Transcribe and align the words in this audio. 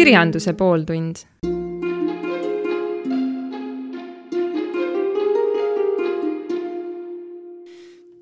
kirjanduse 0.00 0.52
pooltund. 0.52 1.16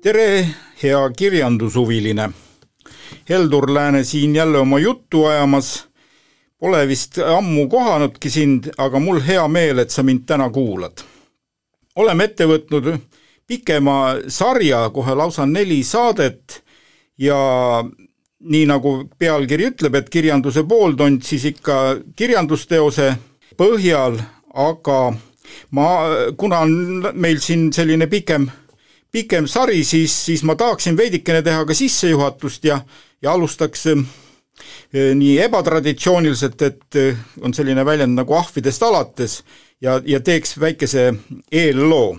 tere, 0.03 0.47
hea 0.83 1.09
kirjandushuviline. 1.17 2.29
Heldur 3.29 3.73
Lääne 3.73 4.03
siin 4.03 4.35
jälle 4.35 4.57
oma 4.57 4.79
juttu 4.79 5.25
ajamas. 5.25 5.87
Pole 6.57 6.87
vist 6.87 7.17
ammu 7.17 7.69
kohanudki 7.69 8.29
sind, 8.29 8.63
aga 8.77 8.99
mul 8.99 9.21
hea 9.27 9.47
meel, 9.47 9.79
et 9.79 9.89
sa 9.89 10.03
mind 10.03 10.27
täna 10.27 10.49
kuulad. 10.49 10.99
oleme 11.95 12.23
ette 12.23 12.43
võtnud 12.47 12.97
pikema 13.47 14.15
sarja, 14.27 14.89
kohe 14.89 15.15
lausa 15.15 15.45
neli 15.45 15.83
saadet 15.83 16.63
ja 17.17 17.39
nii 18.39 18.65
nagu 18.69 18.93
pealkiri 19.19 19.69
ütleb, 19.73 19.97
et 19.99 20.09
kirjanduse 20.11 20.63
pooltund, 20.67 21.23
siis 21.27 21.45
ikka 21.51 21.99
kirjandusteose 22.15 23.11
põhjal, 23.59 24.15
aga 24.55 24.99
ma, 25.75 25.89
kuna 26.39 26.63
on 26.63 27.11
meil 27.19 27.41
siin 27.43 27.69
selline 27.75 28.07
pikem, 28.11 28.47
pikem 29.11 29.47
sari, 29.49 29.83
siis, 29.83 30.15
siis 30.29 30.45
ma 30.47 30.55
tahaksin 30.55 30.97
veidikene 30.97 31.43
teha 31.43 31.65
ka 31.67 31.75
sissejuhatust 31.75 32.69
ja, 32.69 32.79
ja 33.21 33.35
alustaks 33.35 33.85
eh, 33.91 34.03
nii 35.19 35.35
ebatraditsiooniliselt, 35.43 36.61
et 36.61 36.99
eh, 37.01 37.19
on 37.43 37.53
selline 37.53 37.85
väljend 37.85 38.15
nagu 38.21 38.39
ahvidest 38.39 38.87
alates 38.87 39.41
ja, 39.81 39.99
ja 40.05 40.23
teeks 40.23 40.55
väikese 40.59 41.11
eelloo 41.51 42.15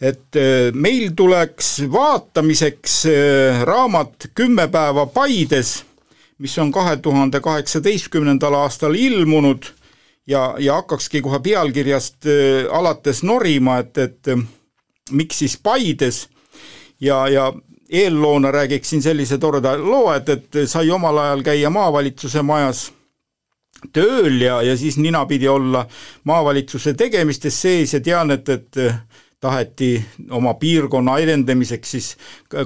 et 0.00 0.36
äh, 0.36 0.72
meil 0.74 1.12
tuleks 1.16 1.80
vaatamiseks 1.92 2.96
äh, 3.06 3.62
raamat 3.64 4.30
Kümme 4.34 4.68
päeva 4.68 5.06
Paides, 5.06 5.84
mis 6.38 6.58
on 6.58 6.72
kahe 6.72 6.96
tuhande 7.00 7.40
kaheksateistkümnendal 7.40 8.54
aastal 8.54 8.94
ilmunud 8.94 9.70
ja, 10.26 10.54
ja 10.58 10.80
hakkakski 10.80 11.22
kohe 11.24 11.40
pealkirjast 11.40 12.28
äh, 12.28 12.66
alates 12.70 13.22
norima, 13.22 13.78
et, 13.78 13.98
et 13.98 14.36
miks 15.10 15.38
siis 15.38 15.56
Paides. 15.56 16.26
Ja, 17.00 17.26
ja 17.28 17.52
eelloona 17.92 18.50
räägiksin 18.50 19.02
sellise 19.02 19.36
toreda 19.38 19.74
loo, 19.78 20.08
et, 20.14 20.28
et 20.28 20.56
sai 20.66 20.90
omal 20.90 21.18
ajal 21.20 21.42
käia 21.44 21.70
maavalitsuse 21.70 22.40
majas 22.42 22.86
tööl 23.92 24.40
ja, 24.40 24.62
ja 24.64 24.76
siis 24.76 24.96
ninapidi 24.96 25.48
olla 25.48 25.84
maavalitsuse 26.24 26.94
tegemistes 26.96 27.60
sees 27.62 27.92
ja 27.92 28.00
tean, 28.00 28.32
et, 28.32 28.48
et 28.48 28.80
taheti 29.40 29.90
oma 30.30 30.54
piirkonna 30.54 31.18
edendamiseks 31.22 31.90
siis 31.90 32.16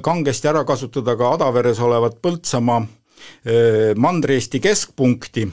kangesti 0.02 0.48
ära 0.48 0.64
kasutada 0.64 1.16
ka 1.16 1.34
Adaveres 1.34 1.80
olevat 1.80 2.20
Põltsamaa 2.22 2.84
Mandri-Eesti 3.96 4.60
keskpunkti 4.60 5.48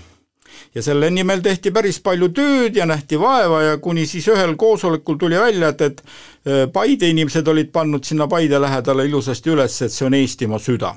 ja 0.75 0.83
selle 0.83 1.09
nimel 1.11 1.41
tehti 1.43 1.71
päris 1.73 1.99
palju 2.03 2.29
tööd 2.35 2.77
ja 2.77 2.85
nähti 2.89 3.19
vaeva 3.19 3.61
ja 3.63 3.77
kuni 3.81 4.05
siis 4.05 4.27
ühel 4.31 4.55
koosolekul 4.59 5.17
tuli 5.17 5.39
välja, 5.39 5.73
et, 5.73 5.81
et 5.81 6.71
Paide 6.73 7.09
inimesed 7.09 7.47
olid 7.47 7.71
pannud 7.73 8.05
sinna 8.05 8.27
Paide 8.27 8.61
lähedale 8.61 9.05
ilusasti 9.05 9.53
üles, 9.53 9.81
et 9.81 9.93
see 9.93 10.07
on 10.07 10.17
Eestimaa 10.17 10.59
süda. 10.59 10.95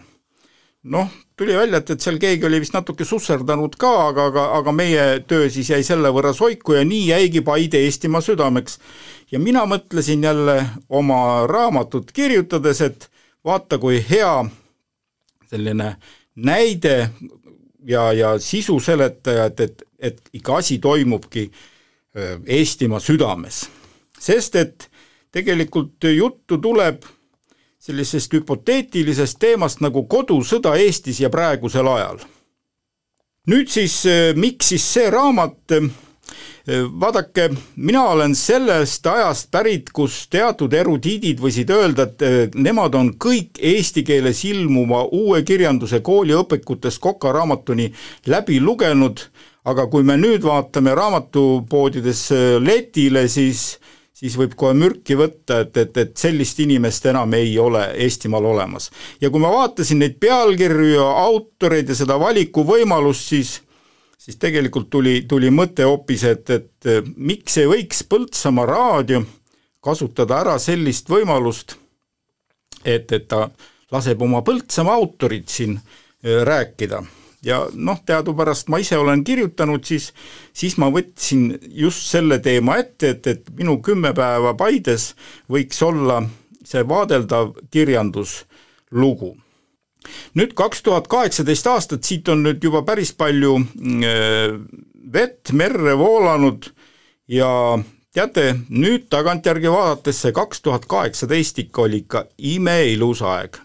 noh, 0.83 1.09
tuli 1.37 1.57
välja, 1.57 1.79
et, 1.79 1.91
et 1.91 2.01
seal 2.01 2.17
keegi 2.21 2.47
oli 2.48 2.61
vist 2.61 2.73
natuke 2.73 3.05
susserdanud 3.05 3.75
ka, 3.81 3.91
aga, 4.09 4.27
aga, 4.31 4.45
aga 4.59 4.73
meie 4.73 5.07
töö 5.29 5.51
siis 5.53 5.69
jäi 5.71 5.83
selle 5.85 6.09
võrra 6.09 6.33
soiku 6.33 6.79
ja 6.79 6.85
nii 6.85 7.11
jäigi 7.11 7.43
Paide 7.45 7.83
Eestimaa 7.85 8.21
südameks 8.25 8.79
ja 9.33 9.39
mina 9.39 9.64
mõtlesin 9.67 10.25
jälle 10.25 10.67
oma 10.89 11.47
raamatut 11.47 12.12
kirjutades, 12.12 12.81
et 12.81 13.11
vaata, 13.45 13.78
kui 13.78 14.05
hea 14.11 14.45
selline 15.50 15.97
näide 16.36 17.11
ja, 17.86 18.12
ja 18.12 18.39
sisu 18.39 18.80
seletaja, 18.80 19.45
et, 19.45 19.61
et, 19.61 19.83
et 19.98 20.20
ikka 20.33 20.57
asi 20.57 20.79
toimubki 20.79 21.51
Eestimaa 22.46 22.98
südames. 23.01 23.68
sest 24.18 24.57
et 24.57 24.91
tegelikult 25.33 26.05
juttu 26.05 26.58
tuleb 26.58 27.05
sellisest 27.79 28.33
hüpoteetilisest 28.35 29.39
teemast 29.39 29.80
nagu 29.80 30.02
kodusõda 30.05 30.74
Eestis 30.77 31.20
ja 31.20 31.30
praegusel 31.30 31.86
ajal. 31.86 32.18
nüüd 33.47 33.68
siis, 33.68 34.02
miks 34.35 34.68
siis 34.68 34.92
see 34.92 35.11
raamat 35.11 35.79
vaadake, 37.01 37.51
mina 37.77 38.03
olen 38.13 38.35
sellest 38.35 39.07
ajast 39.07 39.51
pärit, 39.51 39.91
kus 39.92 40.27
teatud 40.31 40.73
erudiidid 40.73 41.41
võisid 41.42 41.70
öelda, 41.75 42.07
et 42.08 42.55
nemad 42.55 42.95
on 42.95 43.13
kõik 43.19 43.61
eesti 43.63 44.05
keeles 44.07 44.45
ilmuva 44.48 45.05
uue 45.13 45.42
kirjanduse 45.42 46.01
kooliõpikutest 46.07 47.01
Koka 47.01 47.33
raamatuni 47.33 47.91
läbi 48.27 48.61
lugenud, 48.61 49.23
aga 49.64 49.86
kui 49.92 50.05
me 50.07 50.17
nüüd 50.20 50.45
vaatame 50.45 50.95
raamatupoodides 50.95 52.27
eh, 52.36 52.59
letile, 52.63 53.29
siis 53.29 53.79
siis 54.20 54.36
võib 54.36 54.53
kohe 54.59 54.75
mürki 54.77 55.17
võtta, 55.17 55.63
et, 55.64 55.77
et, 55.80 55.97
et 55.97 56.11
sellist 56.20 56.59
inimest 56.61 57.07
enam 57.09 57.33
ei 57.39 57.55
ole 57.59 57.86
Eestimaal 58.05 58.51
olemas. 58.53 58.91
ja 59.20 59.30
kui 59.30 59.41
ma 59.41 59.53
vaatasin 59.55 60.03
neid 60.03 60.19
pealkirju 60.20 60.92
ja 60.92 61.09
autoreid 61.25 61.89
ja 61.89 61.97
seda 61.97 62.19
valikuvõimalust, 62.20 63.33
siis 63.33 63.55
siis 64.20 64.36
tegelikult 64.41 64.91
tuli, 64.92 65.23
tuli 65.29 65.51
mõte 65.55 65.86
hoopis, 65.89 66.25
et, 66.29 66.51
et 66.51 66.91
miks 67.17 67.57
ei 67.61 67.69
võiks 67.70 68.03
Põltsamaa 68.08 68.67
raadio 68.69 69.23
kasutada 69.81 70.42
ära 70.42 70.58
sellist 70.61 71.08
võimalust, 71.08 71.77
et, 72.85 73.09
et 73.13 73.27
ta 73.29 73.47
laseb 73.92 74.20
oma 74.23 74.45
Põltsamaa 74.45 74.98
autorid 75.01 75.48
siin 75.48 75.79
äh, 75.79 76.42
rääkida. 76.45 77.03
Ja 77.41 77.63
noh, 77.73 78.03
teadupärast 78.05 78.69
ma 78.69 78.83
ise 78.83 78.98
olen 79.01 79.23
kirjutanud, 79.25 79.86
siis, 79.89 80.11
siis 80.53 80.77
ma 80.77 80.91
võtsin 80.92 81.55
just 81.73 82.05
selle 82.11 82.36
teema 82.45 82.77
ette, 82.83 83.14
et, 83.14 83.27
et 83.27 83.48
minu 83.57 83.79
kümme 83.80 84.13
päeva 84.17 84.53
Paides 84.53 85.14
võiks 85.48 85.80
olla 85.86 86.20
see 86.69 86.85
vaadeldav 86.85 87.55
kirjanduslugu 87.73 89.33
nüüd 90.38 90.55
kaks 90.58 90.83
tuhat 90.83 91.08
kaheksateist 91.11 91.66
aastat, 91.66 92.05
siit 92.05 92.28
on 92.28 92.44
nüüd 92.46 92.62
juba 92.64 92.83
päris 92.86 93.12
palju 93.12 93.56
äh, 93.61 94.56
vett 95.12 95.52
merre 95.52 95.96
voolanud 95.98 96.70
ja 97.30 97.50
teate, 98.14 98.55
nüüd 98.68 99.08
tagantjärgi 99.12 99.70
vaadates 99.70 100.22
see 100.24 100.34
kaks 100.34 100.64
tuhat 100.64 100.86
kaheksateist 100.90 101.61
ikka 101.64 101.83
oli 101.86 102.05
ikka 102.05 102.24
imeilus 102.38 103.22
aeg. 103.22 103.61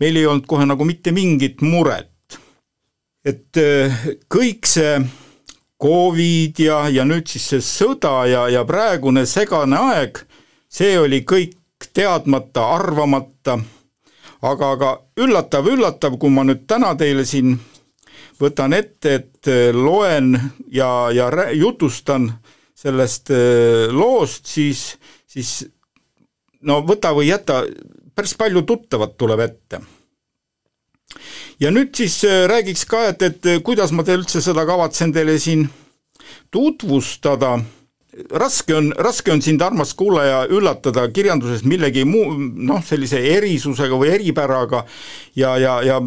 meil 0.00 0.16
ei 0.16 0.26
olnud 0.26 0.46
kohe 0.46 0.66
nagu 0.66 0.84
mitte 0.84 1.12
mingit 1.12 1.60
muret. 1.62 2.38
et 3.24 3.56
äh, 3.56 4.06
kõik 4.28 4.66
see 4.66 5.00
Covid 5.82 6.58
ja, 6.62 6.88
ja 6.88 7.04
nüüd 7.04 7.26
siis 7.26 7.48
see 7.50 7.64
sõda 7.64 8.22
ja, 8.30 8.46
ja 8.48 8.62
praegune 8.64 9.26
segane 9.26 9.78
aeg, 9.90 10.20
see 10.70 10.94
oli 10.98 11.24
kõik 11.26 11.58
teadmata, 11.92 12.68
arvamata 12.76 13.58
aga, 14.42 14.72
aga 14.76 14.90
üllatav-üllatav, 15.22 16.18
kui 16.18 16.30
ma 16.30 16.44
nüüd 16.46 16.66
täna 16.70 16.92
teile 16.98 17.24
siin 17.28 17.56
võtan 18.42 18.74
ette, 18.76 19.14
et 19.20 19.50
äh, 19.50 19.70
loen 19.74 20.34
ja, 20.72 21.10
ja 21.14 21.30
jutustan 21.54 22.30
sellest 22.74 23.30
äh, 23.30 23.88
loost, 23.94 24.46
siis, 24.50 24.96
siis 25.30 25.62
no 26.62 26.80
võta 26.86 27.12
või 27.14 27.30
jäta, 27.30 27.62
päris 28.14 28.34
palju 28.38 28.64
tuttavat 28.66 29.16
tuleb 29.16 29.44
ette. 29.46 29.82
ja 31.60 31.70
nüüd 31.70 31.94
siis 31.94 32.22
äh, 32.24 32.44
räägiks 32.50 32.84
ka, 32.88 33.06
et, 33.12 33.22
et 33.22 33.62
kuidas 33.62 33.92
ma 33.92 34.02
te 34.02 34.16
üldse 34.18 34.42
seda 34.42 34.66
kavatsen 34.66 35.12
teile 35.12 35.38
siin 35.38 35.68
tutvustada 36.50 37.58
raske 38.30 38.74
on, 38.76 38.92
raske 38.98 39.32
on 39.32 39.42
sind, 39.42 39.62
armas 39.62 39.94
kuulaja, 39.98 40.44
üllatada 40.50 41.06
kirjanduses 41.12 41.64
millegi 41.68 42.04
muu, 42.08 42.34
noh, 42.38 42.82
sellise 42.84 43.20
erisusega 43.34 43.98
või 43.98 44.12
eripäraga 44.14 44.84
ja, 45.38 45.56
ja, 45.60 45.78
ja 45.86 45.98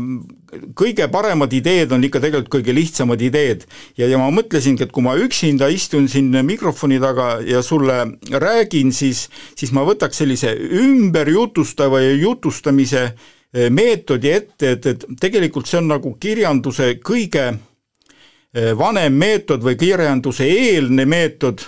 kõige 0.77 1.07
paremad 1.11 1.53
ideed 1.55 1.91
on 1.95 2.03
ikka 2.05 2.21
tegelikult 2.23 2.51
kõige 2.57 2.75
lihtsamad 2.75 3.21
ideed. 3.21 3.65
ja, 3.97 4.07
ja 4.07 4.17
ma 4.21 4.29
mõtlesingi, 4.33 4.85
et 4.85 4.93
kui 4.95 5.03
ma 5.03 5.15
üksinda 5.19 5.69
istun 5.73 6.07
siin 6.11 6.31
mikrofoni 6.45 6.99
taga 6.99 7.39
ja 7.45 7.61
sulle 7.65 8.17
räägin, 8.31 8.93
siis, 8.93 9.27
siis 9.55 9.71
ma 9.75 9.85
võtaks 9.87 10.23
sellise 10.23 10.55
ümberjutustava 10.55 12.01
ja 12.01 12.13
jutustamise 12.13 13.03
eh, 13.05 13.69
meetodi 13.69 14.31
ette, 14.31 14.75
et, 14.77 14.85
et 14.85 15.07
tegelikult 15.21 15.67
see 15.67 15.81
on 15.81 15.91
nagu 15.95 16.15
kirjanduse 16.19 16.95
kõige 17.03 17.47
eh, 17.51 18.73
vanem 18.77 19.13
meetod 19.13 19.63
või 19.65 19.77
kirjanduse 19.79 20.47
eelne 20.47 21.05
meetod 21.05 21.65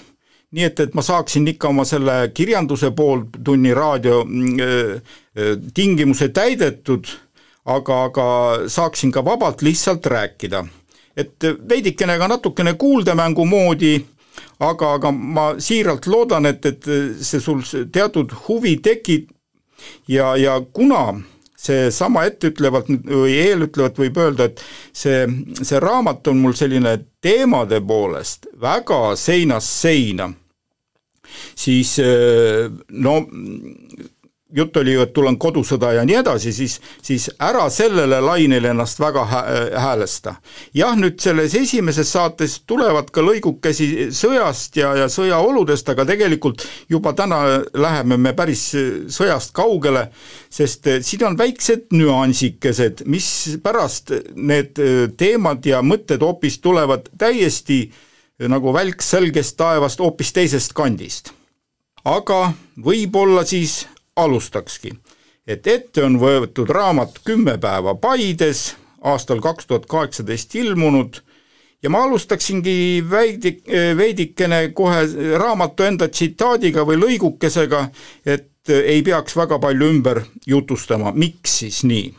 nii 0.52 0.64
et, 0.64 0.80
et 0.80 0.94
ma 0.96 1.04
saaksin 1.04 1.48
ikka 1.52 1.72
oma 1.74 1.86
selle 1.86 2.18
kirjanduse 2.34 2.92
pooltunni 2.96 3.74
raadio 3.76 4.24
mm, 4.26 4.60
tingimuse 5.76 6.30
täidetud, 6.34 7.08
aga, 7.66 8.04
aga 8.10 8.28
saaksin 8.72 9.12
ka 9.12 9.26
vabalt 9.26 9.62
lihtsalt 9.62 10.06
rääkida. 10.06 10.66
et 11.18 11.44
veidikene 11.70 12.18
ka 12.18 12.28
natukene 12.28 12.74
kuuldemängu 12.74 13.46
moodi, 13.46 14.06
aga, 14.60 14.92
aga 14.94 15.12
ma 15.12 15.48
siiralt 15.60 16.06
loodan, 16.08 16.46
et, 16.46 16.66
et 16.66 16.84
see 17.22 17.40
sul 17.42 17.64
teatud 17.92 18.32
huvi 18.48 18.78
tekib 18.78 19.32
ja, 20.08 20.36
ja 20.38 20.62
kuna 20.74 21.18
seesama 21.58 22.26
etteütlevalt 22.30 22.90
või 23.10 23.38
eelütlevalt 23.42 23.98
võib 23.98 24.20
öelda, 24.22 24.50
et 24.52 24.62
see, 24.94 25.26
see 25.58 25.80
raamat 25.82 26.28
on 26.30 26.42
mul 26.44 26.54
selline 26.58 26.94
teemade 27.22 27.80
poolest 27.82 28.46
väga 28.62 29.16
seinast 29.18 29.82
seina, 29.82 30.30
siis 31.58 31.98
no 32.94 33.16
jutt 34.56 34.78
oli 34.78 34.94
ju, 34.94 35.02
et 35.04 35.12
tulen 35.14 35.36
kodusõda 35.40 35.92
ja 35.98 36.04
nii 36.08 36.16
edasi, 36.22 36.54
siis, 36.56 36.78
siis 37.04 37.28
ära 37.44 37.66
sellele 37.74 38.20
lainele 38.24 38.72
ennast 38.72 39.00
väga 39.00 39.26
häälesta. 39.28 40.36
jah, 40.74 40.96
nüüd 40.96 41.20
selles 41.20 41.56
esimeses 41.56 42.12
saates 42.12 42.62
tulevad 42.68 43.12
ka 43.12 43.22
lõigukesi 43.22 44.08
sõjast 44.16 44.80
ja, 44.80 44.94
ja 44.96 45.08
sõjaoludest, 45.12 45.90
aga 45.92 46.06
tegelikult 46.08 46.64
juba 46.90 47.14
täna 47.14 47.42
läheme 47.74 48.18
me 48.18 48.34
päris 48.38 48.70
sõjast 49.12 49.52
kaugele, 49.58 50.08
sest 50.50 50.88
siin 51.02 51.28
on 51.28 51.38
väiksed 51.38 51.92
nüansikesed, 51.92 53.04
mis 53.06 53.58
pärast 53.64 54.14
need 54.36 54.80
teemad 55.18 55.66
ja 55.66 55.84
mõtted 55.84 56.24
hoopis 56.24 56.62
tulevad 56.64 57.12
täiesti 57.18 57.88
nagu 58.48 58.72
välk 58.74 59.02
selgest 59.02 59.58
taevast 59.58 60.00
hoopis 60.00 60.32
teisest 60.32 60.74
kandist. 60.78 61.34
aga 62.08 62.54
võib-olla 62.80 63.44
siis 63.44 63.88
alustakski, 64.18 64.92
et 65.48 65.68
ette 65.68 66.04
on 66.04 66.18
võetud 66.20 66.70
raamat 66.70 67.22
Kümme 67.26 67.58
päeva 67.62 67.96
Paides 67.96 68.76
aastal 69.02 69.42
kaks 69.42 69.70
tuhat 69.70 69.86
kaheksateist 69.86 70.56
ilmunud 70.56 71.22
ja 71.84 71.90
ma 71.90 72.04
alustaksingi 72.04 73.06
veidi, 73.10 73.54
veidikene 73.98 74.70
kohe 74.76 75.06
raamatu 75.38 75.88
enda 75.88 76.08
tsitaadiga 76.10 76.86
või 76.88 77.00
lõigukesega, 77.04 77.84
et 78.26 78.70
ei 78.70 79.04
peaks 79.06 79.38
väga 79.38 79.60
palju 79.64 79.92
ümber 79.94 80.24
jutustama, 80.46 81.14
miks 81.16 81.60
siis 81.62 81.84
nii. 81.88 82.10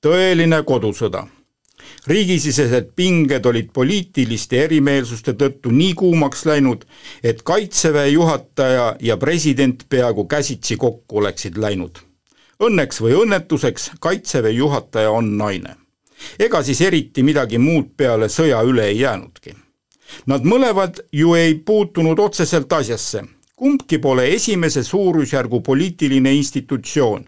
tõeline 0.00 0.62
kodusõda 0.64 1.26
riigisisesed 2.06 2.92
pinged 2.96 3.46
olid 3.46 3.70
poliitiliste 3.72 4.64
erimeelsuste 4.64 5.34
tõttu 5.38 5.72
nii 5.74 5.94
kuumaks 5.94 6.44
läinud, 6.46 6.84
et 7.22 7.42
Kaitseväe 7.42 8.08
juhataja 8.08 8.94
ja 9.00 9.16
president 9.16 9.84
peaaegu 9.88 10.24
käsitsi 10.24 10.76
kokku 10.76 11.18
oleksid 11.18 11.58
läinud. 11.58 11.98
Õnneks 12.60 13.00
või 13.00 13.14
õnnetuseks 13.22 13.90
Kaitseväe 14.00 14.52
juhataja 14.52 15.10
on 15.10 15.36
naine. 15.38 15.76
ega 16.38 16.62
siis 16.62 16.80
eriti 16.80 17.22
midagi 17.22 17.58
muud 17.58 17.96
peale 17.96 18.28
sõja 18.28 18.62
üle 18.62 18.84
ei 18.84 18.98
jäänudki. 19.00 19.54
Nad 20.26 20.44
mõlemad 20.44 21.00
ju 21.12 21.34
ei 21.34 21.54
puutunud 21.54 22.18
otseselt 22.18 22.72
asjasse, 22.72 23.22
kumbki 23.56 23.98
pole 23.98 24.26
esimese 24.34 24.82
suurusjärgu 24.84 25.60
poliitiline 25.60 26.34
institutsioon, 26.34 27.24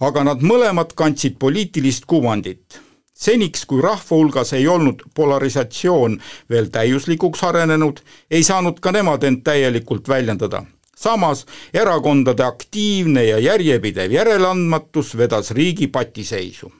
aga 0.00 0.24
nad 0.24 0.40
mõlemad 0.40 0.94
kandsid 0.94 1.36
poliitilist 1.38 2.04
kuvandit 2.06 2.80
seniks, 3.22 3.64
kui 3.66 3.82
rahva 3.82 4.16
hulgas 4.16 4.52
ei 4.58 4.66
olnud 4.68 5.04
polarisatsioon 5.14 6.18
veel 6.50 6.70
täiuslikuks 6.74 7.44
arenenud, 7.48 8.02
ei 8.30 8.42
saanud 8.42 8.80
ka 8.82 8.92
nemad 8.92 9.24
end 9.24 9.44
täielikult 9.46 10.08
väljendada. 10.08 10.64
samas 11.02 11.46
erakondade 11.74 12.44
aktiivne 12.44 13.24
ja 13.24 13.38
järjepidev 13.38 14.12
järeleandmatus 14.12 15.16
vedas 15.16 15.50
riigi 15.50 15.86
patiseisu. 15.86 16.72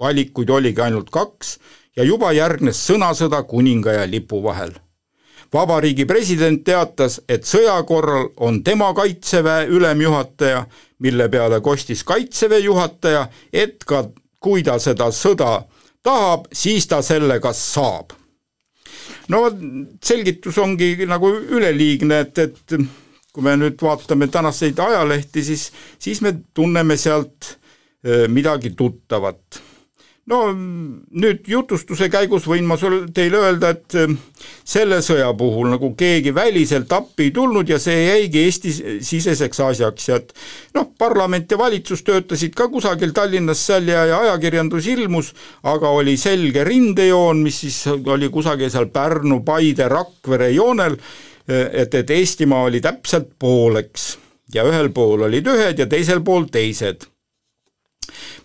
valikuid 0.00 0.48
oligi 0.48 0.80
ainult 0.80 1.10
kaks 1.10 1.58
ja 1.96 2.04
juba 2.04 2.32
järgnes 2.32 2.90
sõnasõda 2.90 3.42
kuninga 3.42 3.92
ja 3.92 4.10
lipu 4.10 4.42
vahel 4.42 4.72
vabariigi 5.52 6.04
president 6.04 6.64
teatas, 6.64 7.20
et 7.28 7.44
sõja 7.44 7.82
korral 7.86 8.28
on 8.36 8.62
tema 8.64 8.92
kaitseväe 8.94 9.66
ülemjuhataja, 9.66 10.66
mille 10.98 11.28
peale 11.28 11.60
kostis 11.60 12.04
kaitseväe 12.04 12.58
juhataja, 12.58 13.28
et 13.52 13.84
ka 13.84 14.04
kui 14.40 14.62
ta 14.62 14.78
seda 14.78 15.10
sõda 15.14 15.62
tahab, 16.08 16.48
siis 16.52 16.88
ta 16.88 17.02
selle 17.04 17.38
ka 17.44 17.52
saab. 17.56 18.16
no 19.28 19.44
selgitus 20.04 20.58
ongi 20.58 20.94
nagu 21.06 21.30
üleliigne, 21.36 22.22
et, 22.24 22.38
et 22.38 22.78
kui 23.32 23.44
me 23.44 23.54
nüüd 23.60 23.76
vaatame 23.82 24.30
tänaseid 24.32 24.78
ajalehti, 24.82 25.44
siis, 25.44 25.68
siis 26.00 26.22
me 26.24 26.32
tunneme 26.54 26.96
sealt 26.96 27.52
eh, 28.04 28.24
midagi 28.32 28.72
tuttavat 28.76 29.60
no 30.28 30.38
nüüd 30.52 31.46
jutustuse 31.48 32.08
käigus 32.12 32.46
võin 32.48 32.66
ma 32.68 32.76
sul, 32.80 33.00
teile 33.14 33.40
öelda, 33.40 33.72
et 33.74 33.96
eh, 33.98 34.12
selle 34.66 35.00
sõja 35.04 35.30
puhul 35.38 35.70
nagu 35.72 35.90
keegi 35.98 36.34
väliselt 36.36 36.92
appi 36.92 37.28
ei 37.28 37.32
tulnud 37.34 37.68
ja 37.68 37.78
see 37.82 38.04
jäigi 38.04 38.44
Eesti-siseseks 38.44 39.62
asjaks 39.64 40.08
ja 40.10 40.20
et 40.20 40.34
noh, 40.76 40.90
parlament 40.98 41.50
ja 41.50 41.60
valitsus 41.60 42.04
töötasid 42.06 42.56
ka 42.58 42.68
kusagil 42.72 43.14
Tallinnas 43.16 43.64
seal 43.70 43.88
ja, 43.88 44.04
ja 44.10 44.22
ajakirjandus 44.26 44.90
ilmus, 44.92 45.32
aga 45.68 45.92
oli 45.96 46.16
selge 46.20 46.64
rindejoon, 46.68 47.42
mis 47.44 47.62
siis 47.64 47.82
oli 47.88 48.30
kusagil 48.32 48.72
seal 48.72 48.90
Pärnu, 48.92 49.42
Paide, 49.46 49.88
Rakvere 49.88 50.52
joonel, 50.52 50.98
eh, 51.48 51.68
et, 51.84 51.94
et 51.94 52.16
Eestimaa 52.18 52.66
oli 52.68 52.84
täpselt 52.84 53.32
pooleks. 53.38 54.16
Ja 54.52 54.62
ühel 54.64 54.88
pool 54.96 55.26
olid 55.26 55.48
ühed 55.52 55.76
ja 55.76 55.84
teisel 55.88 56.22
pool 56.24 56.46
teised 56.48 57.04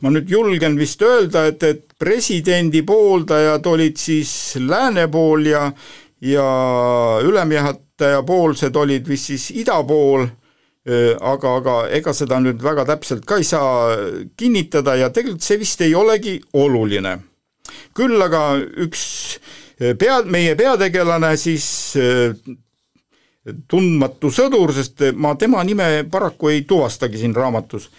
ma 0.01 0.11
nüüd 0.13 0.29
julgen 0.29 0.77
vist 0.79 1.01
öelda, 1.01 1.47
et, 1.51 1.63
et 1.63 1.83
presidendi 1.99 2.83
pooldajad 2.85 3.65
olid 3.65 3.97
siis 3.97 4.55
lääne 4.59 5.07
pool 5.11 5.45
ja 5.51 5.67
ja 6.23 7.19
ülemjuhataja 7.23 8.23
poolsed 8.23 8.75
olid 8.75 9.07
vist 9.07 9.31
siis 9.31 9.49
ida 9.51 9.75
pool, 9.83 10.25
aga, 11.19 11.55
aga 11.57 11.75
ega 11.95 12.13
seda 12.15 12.39
nüüd 12.43 12.63
väga 12.63 12.85
täpselt 12.87 13.25
ka 13.27 13.39
ei 13.39 13.47
saa 13.47 13.95
kinnitada 14.39 14.95
ja 14.99 15.09
tegelikult 15.11 15.43
see 15.43 15.59
vist 15.59 15.83
ei 15.83 15.95
olegi 15.95 16.39
oluline. 16.53 17.17
küll 17.95 18.21
aga 18.21 18.57
üks 18.85 19.03
pea, 19.99 20.21
meie 20.25 20.55
peategelane 20.55 21.35
siis 21.37 21.67
tundmatu 23.67 24.31
sõdur, 24.31 24.71
sest 24.75 25.03
ma 25.15 25.35
tema 25.35 25.63
nime 25.63 26.05
paraku 26.11 26.53
ei 26.53 26.63
tuvastagi 26.67 27.19
siin 27.19 27.35
raamatus, 27.35 27.89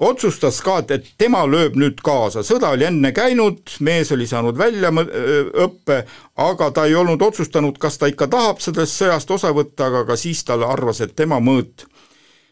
otsustas 0.00 0.60
ka, 0.64 0.78
et, 0.80 0.90
et 0.96 1.08
tema 1.20 1.42
lööb 1.48 1.76
nüüd 1.78 2.00
kaasa, 2.04 2.42
sõda 2.46 2.72
oli 2.74 2.86
enne 2.88 3.12
käinud, 3.16 3.60
mees 3.84 4.12
oli 4.14 4.26
saanud 4.28 4.58
väljaõppe, 4.58 6.00
aga 6.40 6.70
ta 6.76 6.86
ei 6.88 6.96
olnud 6.96 7.22
otsustanud, 7.22 7.78
kas 7.80 8.00
ta 8.00 8.08
ikka 8.10 8.30
tahab 8.32 8.62
sellest 8.64 8.96
sõjast 8.96 9.30
osa 9.36 9.52
võtta, 9.56 9.90
aga 9.90 10.06
ka 10.08 10.16
siis 10.20 10.42
ta 10.48 10.56
arvas, 10.66 11.02
et 11.04 11.14
tema 11.16 11.40
mõõt 11.44 11.84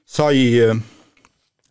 sai 0.08 0.68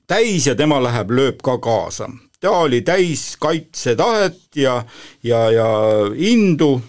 täis 0.07 0.47
ja 0.47 0.56
tema 0.56 0.79
läheb, 0.81 1.12
lööb 1.12 1.41
ka 1.46 1.57
kaasa. 1.62 2.10
ta 2.39 2.51
oli 2.51 2.81
täis 2.81 3.38
kaitsetahet 3.41 4.55
ja, 4.55 4.84
ja, 5.24 5.39
ja 5.51 5.69
indu, 6.15 6.81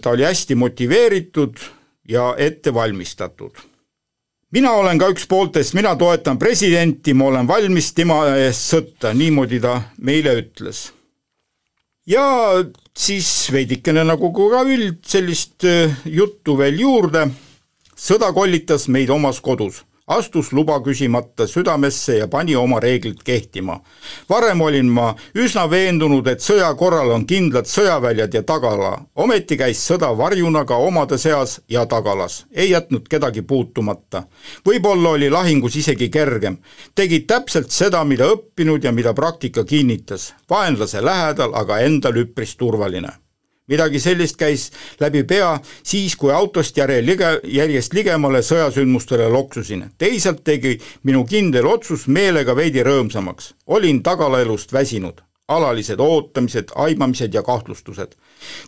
ta 0.00 0.10
oli 0.10 0.22
hästi 0.22 0.54
motiveeritud 0.54 1.58
ja 2.08 2.34
ettevalmistatud 2.38 3.58
mina 4.50 4.72
olen 4.72 4.98
ka 4.98 5.10
üks 5.12 5.26
pooltest, 5.28 5.74
mina 5.74 5.94
toetan 5.98 6.38
presidenti, 6.38 7.14
ma 7.14 7.28
olen 7.32 7.48
valmis 7.48 7.92
tema 7.96 8.22
eest 8.36 8.72
sõtta, 8.72 9.12
niimoodi 9.14 9.60
ta 9.60 9.80
meile 9.98 10.36
ütles. 10.42 10.92
ja 12.06 12.24
siis 12.96 13.50
veidikene 13.52 14.04
nagu 14.04 14.32
ka 14.32 14.62
üld 14.64 15.04
sellist 15.06 15.64
äh, 15.64 15.92
juttu 16.04 16.56
veel 16.58 16.80
juurde, 16.80 17.28
sõda 17.96 18.32
kollitas 18.32 18.88
meid 18.88 19.10
omas 19.10 19.40
kodus 19.40 19.84
astus 20.08 20.52
luba 20.52 20.80
küsimata 20.82 21.46
südamesse 21.46 22.16
ja 22.18 22.28
pani 22.28 22.56
oma 22.56 22.80
reeglid 22.80 23.18
kehtima. 23.24 23.80
varem 24.30 24.60
olin 24.60 24.86
ma 24.86 25.14
üsna 25.34 25.70
veendunud, 25.70 26.26
et 26.26 26.40
sõja 26.40 26.74
korral 26.76 27.10
on 27.10 27.26
kindlad 27.26 27.66
sõjaväljad 27.66 28.34
ja 28.34 28.42
tagala, 28.42 28.92
ometi 29.16 29.56
käis 29.56 29.84
sõda 29.90 30.10
varjuna 30.18 30.64
ka 30.64 30.76
omade 30.76 31.18
seas 31.18 31.60
ja 31.68 31.86
tagalas, 31.86 32.46
ei 32.52 32.70
jätnud 32.70 33.08
kedagi 33.08 33.42
puutumata. 33.42 34.22
võib-olla 34.66 35.10
oli 35.10 35.30
lahingus 35.30 35.76
isegi 35.76 36.08
kergem, 36.08 36.58
tegid 36.94 37.26
täpselt 37.26 37.70
seda, 37.70 38.04
mida 38.04 38.26
õppinud 38.26 38.84
ja 38.84 38.92
mida 38.92 39.14
praktika 39.14 39.64
kinnitas, 39.64 40.34
vaenlase 40.50 41.04
lähedal, 41.04 41.54
aga 41.54 41.78
endal 41.78 42.16
üpris 42.16 42.56
turvaline 42.56 43.27
midagi 43.68 44.00
sellist 44.00 44.36
käis 44.36 44.70
läbi 45.00 45.22
pea 45.24 45.58
siis, 45.82 46.16
kui 46.16 46.32
autost 46.32 46.76
järje 46.76 47.02
lige, 47.04 47.30
järjest 47.44 47.94
ligemale 47.94 48.42
sõjasündmustele 48.42 49.28
loksusin. 49.28 49.84
teisalt 49.98 50.44
tegi 50.44 50.78
minu 51.02 51.24
kindel 51.24 51.66
otsus 51.66 52.06
meelega 52.06 52.56
veidi 52.56 52.82
rõõmsamaks. 52.82 53.54
olin 53.66 54.02
tagalaelust 54.02 54.72
väsinud 54.72 55.27
alalised 55.48 56.00
ootamised, 56.00 56.68
aimamised 56.74 57.34
ja 57.34 57.42
kahtlustused. 57.42 58.12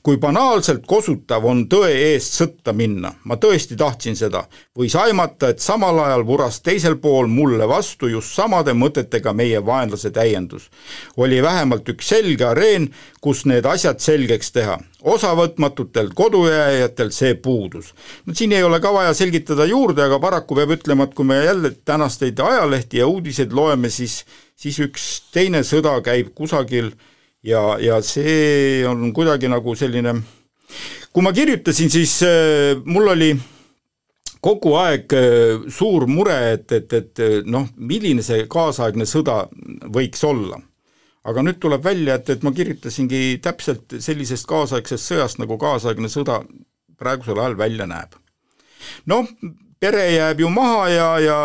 kui 0.02 0.16
banaalselt 0.16 0.86
kosutav 0.86 1.44
on 1.46 1.60
tõe 1.70 1.90
eest 1.92 2.34
sõtta 2.40 2.72
minna, 2.74 3.12
ma 3.24 3.36
tõesti 3.36 3.76
tahtsin 3.78 4.16
seda, 4.16 4.40
võis 4.78 4.96
aimata, 4.98 5.52
et 5.52 5.60
samal 5.60 5.98
ajal 6.02 6.24
vuras 6.26 6.58
teisel 6.60 6.96
pool 6.98 7.28
mulle 7.30 7.68
vastu 7.68 8.08
just 8.10 8.34
samade 8.34 8.72
mõtetega 8.72 9.32
meie 9.36 9.60
vaenlase 9.66 10.10
täiendus. 10.10 10.70
oli 11.16 11.42
vähemalt 11.42 11.88
üks 11.88 12.08
selge 12.08 12.44
areen, 12.44 12.90
kus 13.20 13.44
need 13.44 13.66
asjad 13.66 14.00
selgeks 14.00 14.52
teha. 14.52 14.78
osavõtmatutel 15.02 16.10
kodujääjatel 16.14 17.10
see 17.10 17.34
puudus. 17.34 17.94
no 18.26 18.34
siin 18.34 18.52
ei 18.52 18.62
ole 18.62 18.80
ka 18.80 18.92
vaja 18.92 19.14
selgitada 19.14 19.64
juurde, 19.64 20.02
aga 20.02 20.18
paraku 20.18 20.54
peab 20.54 20.70
ütlema, 20.70 21.04
et 21.04 21.14
kui 21.14 21.24
me 21.24 21.44
jälle 21.44 21.76
tänasteid 21.84 22.38
ajalehti 22.40 22.98
ja 22.98 23.06
uudiseid 23.06 23.52
loeme, 23.52 23.90
siis 23.90 24.24
siis 24.60 24.80
üks 24.84 25.06
teine 25.32 25.62
sõda 25.66 25.96
käib 26.04 26.34
kusagil 26.36 26.92
ja, 27.46 27.78
ja 27.80 28.00
see 28.04 28.84
on 28.88 29.08
kuidagi 29.16 29.48
nagu 29.50 29.74
selline, 29.78 30.18
kui 31.12 31.24
ma 31.24 31.32
kirjutasin, 31.36 31.92
siis 31.92 32.18
äh, 32.26 32.76
mul 32.84 33.12
oli 33.14 33.30
kogu 34.44 34.74
aeg 34.80 35.14
äh, 35.16 35.68
suur 35.72 36.06
mure, 36.10 36.36
et, 36.54 36.72
et, 36.76 36.92
et 36.92 37.22
noh, 37.48 37.68
milline 37.76 38.24
see 38.24 38.44
kaasaegne 38.50 39.08
sõda 39.08 39.44
võiks 39.92 40.24
olla. 40.28 40.60
aga 41.24 41.42
nüüd 41.44 41.58
tuleb 41.60 41.82
välja, 41.84 42.14
et, 42.16 42.30
et 42.32 42.42
ma 42.42 42.52
kirjutasingi 42.56 43.40
täpselt 43.44 43.98
sellisest 44.00 44.46
kaasaegsest 44.48 45.10
sõjast, 45.10 45.40
nagu 45.40 45.58
kaasaegne 45.60 46.08
sõda 46.08 46.40
praegusel 47.00 47.38
ajal 47.40 47.56
välja 47.58 47.88
näeb. 47.88 48.16
noh, 49.08 49.28
pere 49.80 50.10
jääb 50.12 50.40
ju 50.40 50.48
maha 50.52 50.88
ja, 50.92 51.08
ja 51.24 51.36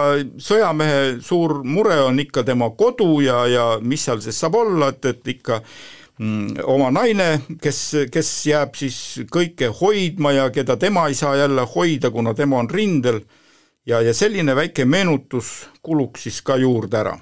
sõjamehe 0.43 1.19
suur 1.23 1.61
mure 1.63 2.01
on 2.03 2.19
ikka 2.19 2.43
tema 2.43 2.69
kodu 2.75 3.21
ja, 3.23 3.45
ja 3.47 3.67
mis 3.81 4.03
seal 4.05 4.19
siis 4.23 4.39
saab 4.39 4.57
olla, 4.59 4.89
et, 4.91 5.05
et 5.07 5.31
ikka 5.35 5.61
mm, 6.19 6.65
oma 6.67 6.91
naine, 6.91 7.29
kes, 7.61 7.79
kes 8.11 8.31
jääb 8.51 8.75
siis 8.75 8.97
kõike 9.31 9.71
hoidma 9.79 10.35
ja 10.35 10.49
keda 10.51 10.75
tema 10.77 11.07
ei 11.07 11.15
saa 11.15 11.35
jälle 11.39 11.63
hoida, 11.75 12.11
kuna 12.11 12.33
tema 12.35 12.59
on 12.59 12.69
rindel, 12.69 13.21
ja, 13.87 14.01
ja 14.03 14.13
selline 14.13 14.55
väike 14.55 14.85
meenutus 14.85 15.69
kuluks 15.81 16.27
siis 16.27 16.41
ka 16.43 16.59
juurde 16.59 16.99
ära. 16.99 17.15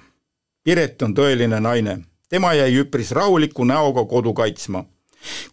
Piret 0.64 1.02
on 1.06 1.14
tõeline 1.14 1.60
naine, 1.62 1.98
tema 2.30 2.56
jäi 2.58 2.72
üpris 2.82 3.12
rahuliku 3.14 3.68
näoga 3.70 4.08
kodu 4.10 4.34
kaitsma 4.34 4.86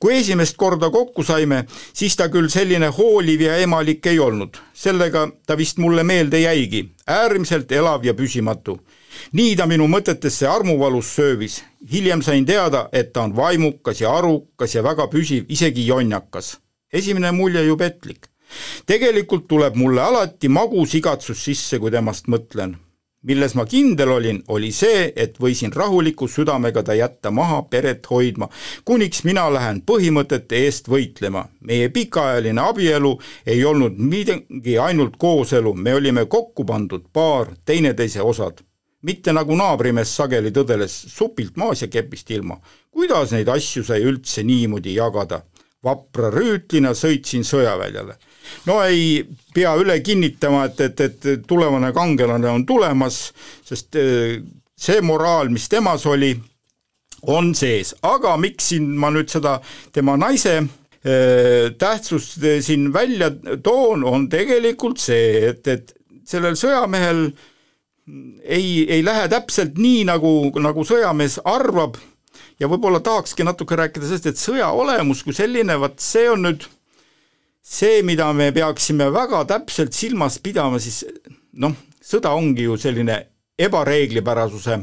kui 0.01 0.17
esimest 0.19 0.57
korda 0.57 0.91
kokku 0.91 1.25
saime, 1.25 1.65
siis 1.93 2.17
ta 2.17 2.29
küll 2.29 2.49
selline 2.49 2.91
hooliv 2.97 3.41
ja 3.47 3.57
emalik 3.63 4.07
ei 4.07 4.19
olnud. 4.19 4.57
sellega 4.75 5.29
ta 5.47 5.57
vist 5.57 5.79
mulle 5.79 6.03
meelde 6.03 6.41
jäigi, 6.41 6.91
äärmiselt 7.07 7.73
elav 7.73 8.05
ja 8.05 8.15
püsimatu. 8.15 8.81
nii 9.33 9.57
ta 9.57 9.67
minu 9.67 9.87
mõtetesse 9.87 10.47
armuvalus 10.47 11.15
söövis. 11.17 11.63
hiljem 11.93 12.23
sain 12.23 12.47
teada, 12.47 12.89
et 12.93 13.13
ta 13.13 13.23
on 13.23 13.37
vaimukas 13.37 14.01
ja 14.01 14.17
arukas 14.17 14.75
ja 14.75 14.83
väga 14.83 15.07
püsiv, 15.07 15.45
isegi 15.49 15.87
jonnakas. 15.87 16.59
esimene 16.93 17.33
mulje 17.33 17.65
ju 17.65 17.77
petlik. 17.77 18.27
tegelikult 18.87 19.49
tuleb 19.49 19.75
mulle 19.75 20.03
alati 20.03 20.49
magus 20.49 20.95
igatsus 20.95 21.45
sisse, 21.45 21.79
kui 21.79 21.91
temast 21.91 22.27
mõtlen 22.27 22.77
milles 23.23 23.55
ma 23.55 23.67
kindel 23.69 24.09
olin, 24.15 24.39
oli 24.49 24.71
see, 24.73 25.11
et 25.17 25.37
võisin 25.41 25.73
rahuliku 25.77 26.29
südamega 26.29 26.83
ta 26.87 26.95
jätta 26.97 27.31
maha 27.31 27.61
peret 27.71 28.07
hoidma, 28.11 28.49
kuniks 28.85 29.25
mina 29.29 29.45
lähen 29.53 29.83
põhimõtete 29.87 30.63
eest 30.65 30.89
võitlema. 30.89 31.45
meie 31.61 31.89
pikaajaline 31.89 32.61
abielu 32.61 33.19
ei 33.47 33.65
olnud 33.65 33.99
midagi 33.99 34.79
ainult 34.79 35.17
kooselu, 35.19 35.75
me 35.75 35.95
olime 35.95 36.25
kokku 36.27 36.65
pandud 36.65 37.05
paar, 37.13 37.53
teineteise 37.65 38.23
osad. 38.23 38.65
mitte 39.03 39.33
nagu 39.33 39.57
naabrimees 39.57 40.17
sageli 40.17 40.51
tõdeles, 40.51 40.93
supilt 41.09 41.57
maas 41.57 41.83
ja 41.83 41.89
kepist 41.89 42.31
ilma. 42.31 42.61
kuidas 42.91 43.33
neid 43.33 43.49
asju 43.49 43.85
sai 43.85 44.01
üldse 44.03 44.43
niimoodi 44.43 44.95
jagada? 44.95 45.43
vapra 45.85 46.31
rüütlina 46.31 46.95
sõitsin 46.95 47.45
sõjaväljale 47.45 48.17
no 48.69 48.81
ei 48.85 49.25
pea 49.55 49.75
üle 49.81 49.99
kinnitama, 50.05 50.67
et, 50.71 50.81
et, 50.81 51.01
et 51.01 51.47
tulevane 51.49 51.93
kangelane 51.97 52.51
on 52.51 52.67
tulemas, 52.67 53.31
sest 53.67 53.99
äh, 54.01 54.41
see 54.81 55.01
moraal, 55.05 55.51
mis 55.53 55.69
temas 55.69 56.07
oli, 56.09 56.35
on 57.29 57.53
sees, 57.55 57.93
aga 58.07 58.37
miks 58.41 58.71
siin 58.73 58.93
ma 58.97 59.11
nüüd 59.13 59.29
seda 59.33 59.59
tema 59.93 60.17
naise 60.21 60.57
äh, 60.61 61.71
tähtsust 61.79 62.41
äh, 62.45 62.61
siin 62.65 62.89
välja 62.95 63.31
toon, 63.63 64.05
on 64.05 64.29
tegelikult 64.33 65.03
see, 65.03 65.51
et, 65.51 65.67
et 65.69 65.95
sellel 66.29 66.57
sõjamehel 66.59 67.29
ei, 68.45 68.87
ei 68.89 69.03
lähe 69.05 69.29
täpselt 69.31 69.79
nii, 69.79 70.05
nagu, 70.09 70.33
nagu 70.63 70.85
sõjamees 70.87 71.41
arvab. 71.47 71.99
Ja 72.61 72.69
võib-olla 72.69 73.01
tahakski 73.05 73.45
natuke 73.47 73.77
rääkida 73.79 74.05
sellest, 74.05 74.27
et 74.29 74.41
sõja 74.41 74.69
olemus 74.77 75.23
kui 75.25 75.35
selline, 75.37 75.77
vot 75.81 76.01
see 76.03 76.27
on 76.31 76.45
nüüd 76.45 76.67
see, 77.63 78.03
mida 78.07 78.31
me 78.33 78.51
peaksime 78.53 79.11
väga 79.13 79.45
täpselt 79.49 79.97
silmas 79.97 80.39
pidama, 80.43 80.81
siis 80.81 81.05
noh, 81.61 81.77
sõda 82.03 82.33
ongi 82.37 82.67
ju 82.67 82.79
selline 82.81 83.19
ebareeglipärasuse 83.61 84.79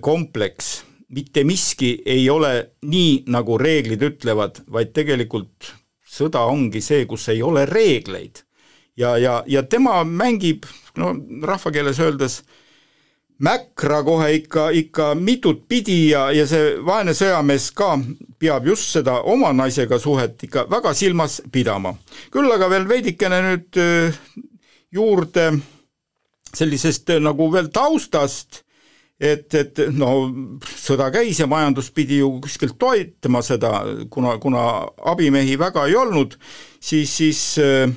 kompleks, 0.00 0.72
mitte 1.12 1.44
miski 1.44 1.96
ei 2.06 2.28
ole 2.30 2.52
nii, 2.88 3.24
nagu 3.32 3.58
reeglid 3.60 4.02
ütlevad, 4.06 4.62
vaid 4.72 4.94
tegelikult 4.96 5.74
sõda 6.12 6.46
ongi 6.48 6.80
see, 6.84 7.04
kus 7.08 7.28
ei 7.32 7.42
ole 7.42 7.66
reegleid. 7.66 8.44
ja, 8.96 9.16
ja, 9.16 9.42
ja 9.46 9.62
tema 9.62 10.02
mängib, 10.04 10.66
no 10.96 11.14
rahvakeeles 11.42 12.00
öeldes 12.00 12.40
äh, 12.40 12.61
mäkra 13.42 14.02
kohe 14.06 14.30
ikka, 14.36 14.70
ikka 14.70 15.14
mitut 15.14 15.64
pidi 15.68 16.10
ja, 16.10 16.28
ja 16.34 16.46
see 16.46 16.76
vaene 16.86 17.14
sõjamees 17.16 17.70
ka 17.74 17.96
peab 18.38 18.66
just 18.70 18.92
seda 18.94 19.18
oma 19.28 19.52
naisega 19.56 19.98
suhet 19.98 20.42
ikka 20.46 20.66
väga 20.70 20.94
silmas 20.94 21.40
pidama. 21.52 21.94
küll 22.30 22.52
aga 22.54 22.70
veel 22.70 22.88
veidikene 22.88 23.40
nüüd 23.48 23.80
äh, 23.82 24.20
juurde 24.92 25.48
sellisest 26.54 27.10
äh, 27.10 27.22
nagu 27.22 27.48
veel 27.52 27.72
taustast, 27.74 28.62
et, 29.18 29.54
et 29.54 29.82
no 29.90 30.12
sõda 30.78 31.10
käis 31.14 31.40
ja 31.42 31.48
majandus 31.50 31.90
pidi 31.94 32.20
ju 32.22 32.36
kuskilt 32.42 32.78
toitma 32.78 33.42
seda, 33.42 33.74
kuna, 34.10 34.36
kuna 34.42 34.64
abimehi 35.12 35.58
väga 35.58 35.86
ei 35.90 35.98
olnud, 35.98 36.38
siis, 36.78 37.16
siis 37.16 37.42
äh, 37.58 37.90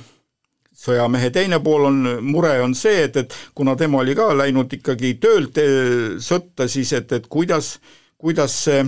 sõjamehe 0.85 1.31
teine 1.33 1.59
pool 1.63 1.89
on, 1.89 2.01
mure 2.25 2.53
on 2.63 2.75
see, 2.77 3.05
et, 3.07 3.17
et 3.23 3.35
kuna 3.57 3.75
tema 3.79 4.03
oli 4.03 4.15
ka 4.17 4.29
läinud 4.37 4.73
ikkagi 4.77 5.15
töölt 5.21 5.57
eh, 5.61 6.15
sõtta, 6.21 6.69
siis 6.71 6.93
et, 6.97 7.11
et 7.17 7.27
kuidas, 7.31 7.75
kuidas 8.21 8.55
see 8.67 8.85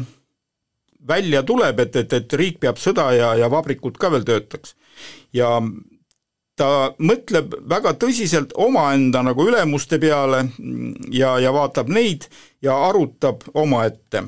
välja 1.07 1.43
tuleb, 1.43 1.79
et, 1.79 1.95
et, 1.95 2.13
et 2.13 2.33
riik 2.39 2.59
peab 2.63 2.79
sõda 2.81 3.11
ja, 3.15 3.35
ja 3.39 3.51
vabrikud 3.51 3.97
ka 3.99 4.11
veel 4.13 4.25
töötaks. 4.27 4.75
ja 5.33 5.55
ta 6.57 6.93
mõtleb 6.97 7.53
väga 7.69 7.93
tõsiselt 8.01 8.55
omaenda 8.57 9.21
nagu 9.23 9.45
ülemuste 9.45 9.99
peale 10.01 10.47
ja, 11.13 11.37
ja 11.39 11.53
vaatab 11.53 11.89
neid 11.93 12.27
ja 12.61 12.75
arutab 12.89 13.45
omaette. 13.53 14.23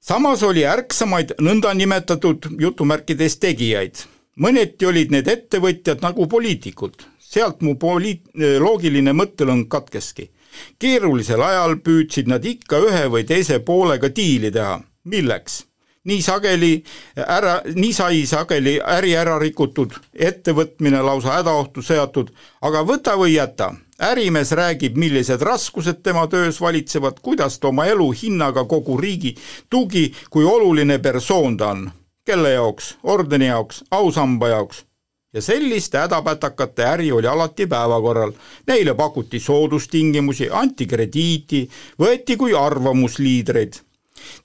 samas 0.00 0.42
oli 0.42 0.64
ärksamaid 0.64 1.34
nõndanimetatud 1.42 2.46
jutumärkides 2.60 3.38
tegijaid 3.42 4.06
mõneti 4.40 4.86
olid 4.86 5.12
need 5.14 5.28
ettevõtjad 5.28 6.02
nagu 6.04 6.26
poliitikud, 6.28 7.06
sealt 7.18 7.62
mu 7.64 7.76
poliit-, 7.80 8.28
loogiline 8.34 9.14
mõttelõng 9.16 9.68
katkeski. 9.68 10.30
keerulisel 10.78 11.42
ajal 11.42 11.76
püüdsid 11.84 12.28
nad 12.28 12.44
ikka 12.44 12.78
ühe 12.80 13.08
või 13.12 13.24
teise 13.28 13.58
poolega 13.60 14.08
diili 14.08 14.50
teha, 14.50 14.80
milleks? 15.04 15.64
nii 16.06 16.22
sageli 16.22 16.84
ära, 17.16 17.60
nii 17.74 17.92
sai 17.92 18.20
sageli 18.30 18.76
äri 18.78 19.16
ära 19.18 19.40
rikutud, 19.42 19.90
ettevõtmine 20.14 21.02
lausa 21.02 21.34
hädaohtu 21.40 21.82
seatud, 21.82 22.30
aga 22.62 22.84
võta 22.86 23.16
või 23.18 23.34
jäta, 23.34 23.72
ärimees 23.98 24.52
räägib, 24.54 24.96
millised 24.96 25.42
raskused 25.42 26.04
tema 26.06 26.28
töös 26.30 26.60
valitsevad, 26.62 27.18
kuidas 27.20 27.58
ta 27.58 27.68
oma 27.68 27.88
elu 27.90 28.12
hinnaga 28.22 28.64
kogu 28.64 29.00
riigi 29.00 29.34
tugi, 29.68 30.12
kui 30.30 30.44
oluline 30.44 30.98
persoon 31.02 31.56
ta 31.56 31.74
on 31.74 31.88
kelle 32.26 32.50
jaoks, 32.50 32.96
ordeni 33.02 33.46
jaoks, 33.46 33.84
ausamba 33.90 34.48
jaoks. 34.48 34.84
ja 35.32 35.42
selliste 35.42 35.98
hädapätakate 35.98 36.84
äri 36.84 37.12
oli 37.12 37.26
alati 37.26 37.66
päevakorral. 37.66 38.32
Neile 38.66 38.94
pakuti 38.94 39.40
soodustingimusi, 39.40 40.48
anti 40.50 40.86
krediiti, 40.86 41.68
võeti 41.98 42.36
kui 42.36 42.54
arvamusliidreid. 42.54 43.72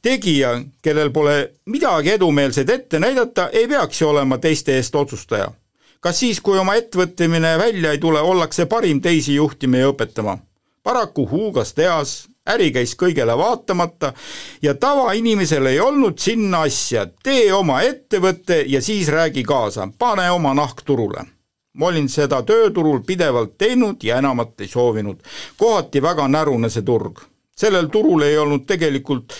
tegija, 0.02 0.62
kellel 0.82 1.10
pole 1.10 1.52
midagi 1.66 2.12
edumeelset 2.12 2.70
ette 2.70 3.00
näidata, 3.00 3.50
ei 3.50 3.68
peaks 3.68 4.02
ju 4.02 4.10
olema 4.10 4.38
teiste 4.38 4.76
eest 4.76 4.96
otsustaja. 4.96 5.52
kas 6.00 6.20
siis, 6.20 6.42
kui 6.42 6.58
oma 6.58 6.76
ettevõtmine 6.76 7.58
välja 7.58 7.92
ei 7.92 7.98
tule, 7.98 8.22
ollakse 8.22 8.66
parim 8.66 9.02
teisi 9.02 9.36
juhtima 9.36 9.78
ja 9.78 9.90
õpetama? 9.90 10.38
paraku 10.84 11.30
huugas 11.30 11.74
tehas 11.74 12.31
äri 12.50 12.72
käis 12.74 12.96
kõigele 12.98 13.36
vaatamata 13.38 14.14
ja 14.62 14.74
tavainimesel 14.74 15.66
ei 15.70 15.80
olnud 15.80 16.18
sinna 16.20 16.64
asja, 16.68 17.06
tee 17.24 17.52
oma 17.54 17.82
ettevõte 17.86 18.64
ja 18.68 18.82
siis 18.82 19.10
räägi 19.14 19.44
kaasa, 19.44 19.88
pane 19.98 20.30
oma 20.32 20.54
nahk 20.54 20.82
turule. 20.86 21.26
ma 21.74 21.88
olin 21.88 22.10
seda 22.10 22.42
tööturul 22.44 23.00
pidevalt 23.08 23.54
teinud 23.58 24.04
ja 24.04 24.18
enamat 24.18 24.62
ei 24.62 24.68
soovinud. 24.68 25.22
kohati 25.58 26.02
väga 26.02 26.28
närune 26.28 26.70
see 26.70 26.82
turg. 26.82 27.20
sellel 27.56 27.88
turul 27.90 28.22
ei 28.22 28.38
olnud 28.38 28.66
tegelikult 28.66 29.34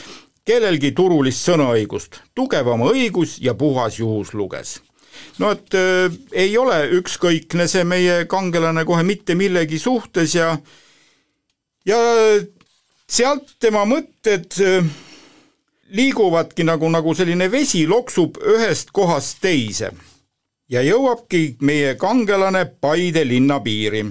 kellelgi 0.46 0.92
turulist 0.92 1.50
sõnaõigust, 1.50 2.22
tugevam 2.36 2.82
õigus 2.82 3.38
ja 3.42 3.54
puhas 3.54 4.00
juhus 4.00 4.34
luges 4.34 4.82
no 5.40 5.52
et 5.52 5.74
äh, 5.74 6.14
ei 6.32 6.58
ole 6.58 6.88
ükskõikne 7.02 7.68
see 7.68 7.84
meie 7.84 8.26
kangelane 8.26 8.86
kohe 8.86 9.04
mitte 9.04 9.36
millegi 9.36 9.80
suhtes 9.80 10.36
ja 10.36 10.58
ja 11.86 11.98
sealt 13.12 13.56
tema 13.60 13.84
mõtted 13.90 14.56
äh, 14.64 14.86
liiguvadki 15.92 16.64
nagu, 16.64 16.90
nagu 16.90 17.14
selline 17.18 17.50
vesi 17.52 17.84
loksub 17.88 18.40
ühest 18.56 18.94
kohast 18.96 19.42
teise 19.44 19.92
ja 20.72 20.84
jõuabki 20.86 21.58
meie 21.68 21.96
kangelane 22.00 22.66
Paide 22.80 23.26
linna 23.28 23.60
piiri. 23.60 24.06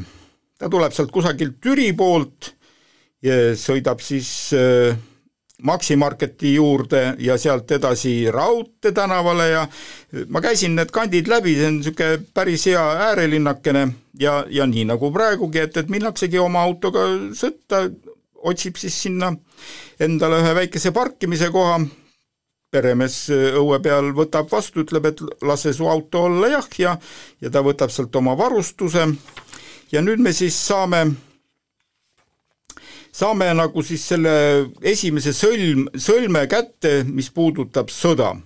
ta 0.59 0.69
tuleb 0.69 0.93
sealt 0.93 1.11
kusagilt 1.11 1.61
Türi 1.61 1.93
poolt 1.97 2.55
sõidab 3.21 4.01
siis 4.01 4.53
äh, 4.57 4.97
Maxi 5.63 5.97
Marketi 5.97 6.55
juurde 6.55 7.17
ja 7.19 7.37
sealt 7.39 7.71
edasi 7.71 8.31
Raudtee 8.33 8.93
tänavale 8.93 9.49
ja 9.49 9.67
ma 10.29 10.41
käisin 10.41 10.77
need 10.77 10.91
kandid 10.93 11.29
läbi, 11.29 11.55
see 11.57 11.69
on 11.69 11.81
niisugune 11.81 12.21
päris 12.35 12.65
hea 12.67 12.85
äärelinnakene 13.09 13.89
ja, 14.21 14.45
ja 14.49 14.67
nii 14.67 14.87
nagu 14.89 15.13
praegugi, 15.13 15.61
et, 15.67 15.77
et 15.77 15.93
minnaksegi 15.93 16.39
oma 16.41 16.63
autoga 16.65 17.05
sõtta, 17.37 17.91
otsib 18.41 18.77
siis 18.81 18.97
sinna 19.03 19.33
endale 20.01 20.41
ühe 20.41 20.55
väikese 20.55 20.93
parkimise 20.97 21.51
koha, 21.53 21.81
peremees 22.71 23.17
õue 23.31 23.81
peal 23.83 24.13
võtab 24.17 24.51
vastu, 24.53 24.85
ütleb, 24.85 25.11
et 25.11 25.23
lase 25.43 25.73
su 25.75 25.89
auto 25.91 26.27
olla 26.29 26.53
jah, 26.55 26.69
ja 26.79 26.99
ja 27.41 27.51
ta 27.51 27.65
võtab 27.67 27.91
sealt 27.91 28.17
oma 28.17 28.37
varustuse 28.39 29.09
ja 29.93 30.03
nüüd 30.03 30.23
me 30.23 30.33
siis 30.33 30.57
saame 30.67 31.05
saame 33.13 33.51
nagu 33.55 33.83
siis 33.83 34.05
selle 34.13 34.35
esimese 34.87 35.33
sõlm, 35.37 35.89
sõlme 35.99 36.47
kätte, 36.51 37.03
mis 37.07 37.31
puudutab 37.31 37.91
sõda. 37.91 38.37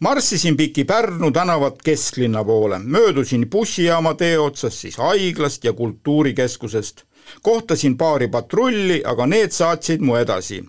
marssisin 0.00 0.56
Piki 0.56 0.84
Pärnu 0.84 1.30
tänavat 1.32 1.82
kesklinna 1.82 2.44
poole, 2.44 2.78
möödusin 2.78 3.48
bussijaama 3.50 4.14
tee 4.14 4.38
otsas, 4.38 4.80
siis 4.80 4.96
haiglast 4.96 5.64
ja 5.64 5.72
kultuurikeskusest. 5.72 7.04
Kohtasin 7.42 7.96
paari 7.96 8.28
patrulli, 8.28 9.02
aga 9.04 9.26
need 9.26 9.52
saatsid 9.52 10.00
mu 10.00 10.16
edasi. 10.16 10.62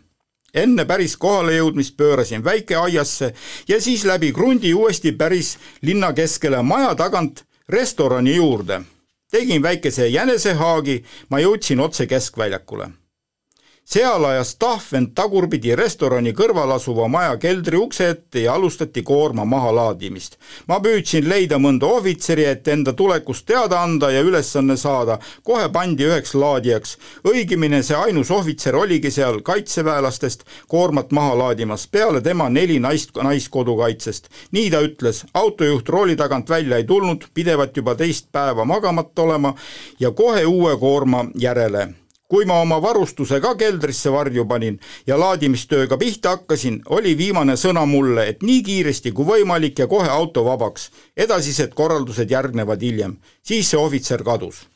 Enne 0.56 0.86
päris 0.88 1.18
kohale 1.20 1.58
jõudmist 1.58 1.98
pöörasin 1.98 2.44
väikeaiasse 2.44 3.34
ja 3.68 3.82
siis 3.82 4.06
läbi 4.06 4.32
krundi 4.32 4.74
uuesti 4.74 5.12
päris 5.12 5.58
linna 5.82 6.14
keskele 6.14 6.62
maja 6.64 6.96
tagant 6.96 7.44
restorani 7.70 8.36
juurde. 8.36 8.82
Tegin 9.32 9.62
väikese 9.62 10.08
jänesehaagi, 10.08 11.04
ma 11.30 11.40
jõudsin 11.44 11.80
otse 11.80 12.08
keskväljakule 12.08 12.94
seal 13.86 14.26
ajas 14.26 14.56
tahvend 14.58 15.12
tagurpidi 15.14 15.76
restorani 15.78 16.32
kõrval 16.34 16.72
asuva 16.74 17.06
maja 17.08 17.36
keldri 17.38 17.78
ukse 17.78 18.08
ette 18.10 18.42
ja 18.42 18.56
alustati 18.58 19.04
koorma 19.06 19.46
mahalaadimist. 19.46 20.38
ma 20.68 20.80
püüdsin 20.82 21.28
leida 21.30 21.60
mõnda 21.62 21.86
ohvitseri, 21.86 22.46
et 22.46 22.68
enda 22.68 22.94
tulekust 22.94 23.46
teada 23.46 23.84
anda 23.84 24.10
ja 24.12 24.22
ülesanne 24.22 24.78
saada, 24.78 25.20
kohe 25.44 25.70
pandi 25.70 26.04
üheks 26.04 26.34
laadijaks. 26.34 26.98
õigemini 27.24 27.84
see 27.84 27.96
ainus 27.96 28.32
ohvitser 28.32 28.76
oligi 28.76 29.12
seal 29.12 29.42
kaitseväelastest 29.42 30.44
koormat 30.68 31.12
maha 31.12 31.38
laadimas, 31.38 31.88
peale 31.88 32.22
tema 32.22 32.50
neli 32.50 32.80
naist 32.80 33.12
naiskodukaitsest. 33.24 34.30
nii 34.52 34.72
ta 34.72 34.82
ütles, 34.82 35.26
autojuht 35.34 35.90
rooli 35.90 36.16
tagant 36.16 36.50
välja 36.50 36.78
ei 36.78 36.84
tulnud, 36.84 37.30
pidevalt 37.34 37.78
juba 37.78 37.96
teist 37.96 38.32
päeva 38.32 38.66
magamata 38.66 39.22
olema 39.22 39.54
ja 40.00 40.12
kohe 40.12 40.46
uue 40.46 40.78
koorma 40.78 41.26
järele 41.36 42.05
kui 42.36 42.44
ma 42.44 42.58
oma 42.60 42.82
varustuse 42.84 43.38
ka 43.40 43.54
keldrisse 43.56 44.12
varju 44.12 44.44
panin 44.44 44.76
ja 45.08 45.16
laadimistööga 45.16 45.96
pihta 45.98 46.34
hakkasin, 46.34 46.82
oli 46.92 47.14
viimane 47.16 47.54
sõna 47.56 47.86
mulle, 47.88 48.26
et 48.28 48.42
nii 48.44 48.64
kiiresti 48.68 49.14
kui 49.16 49.24
võimalik 49.30 49.78
ja 49.80 49.86
kohe 49.88 50.10
auto 50.12 50.44
vabaks. 50.44 50.90
edasised 51.16 51.72
korraldused 51.74 52.32
järgnevad 52.32 52.82
hiljem. 52.82 53.14
siis 53.42 53.70
see 53.70 53.80
ohvitser 53.80 54.24
kadus. 54.24 54.68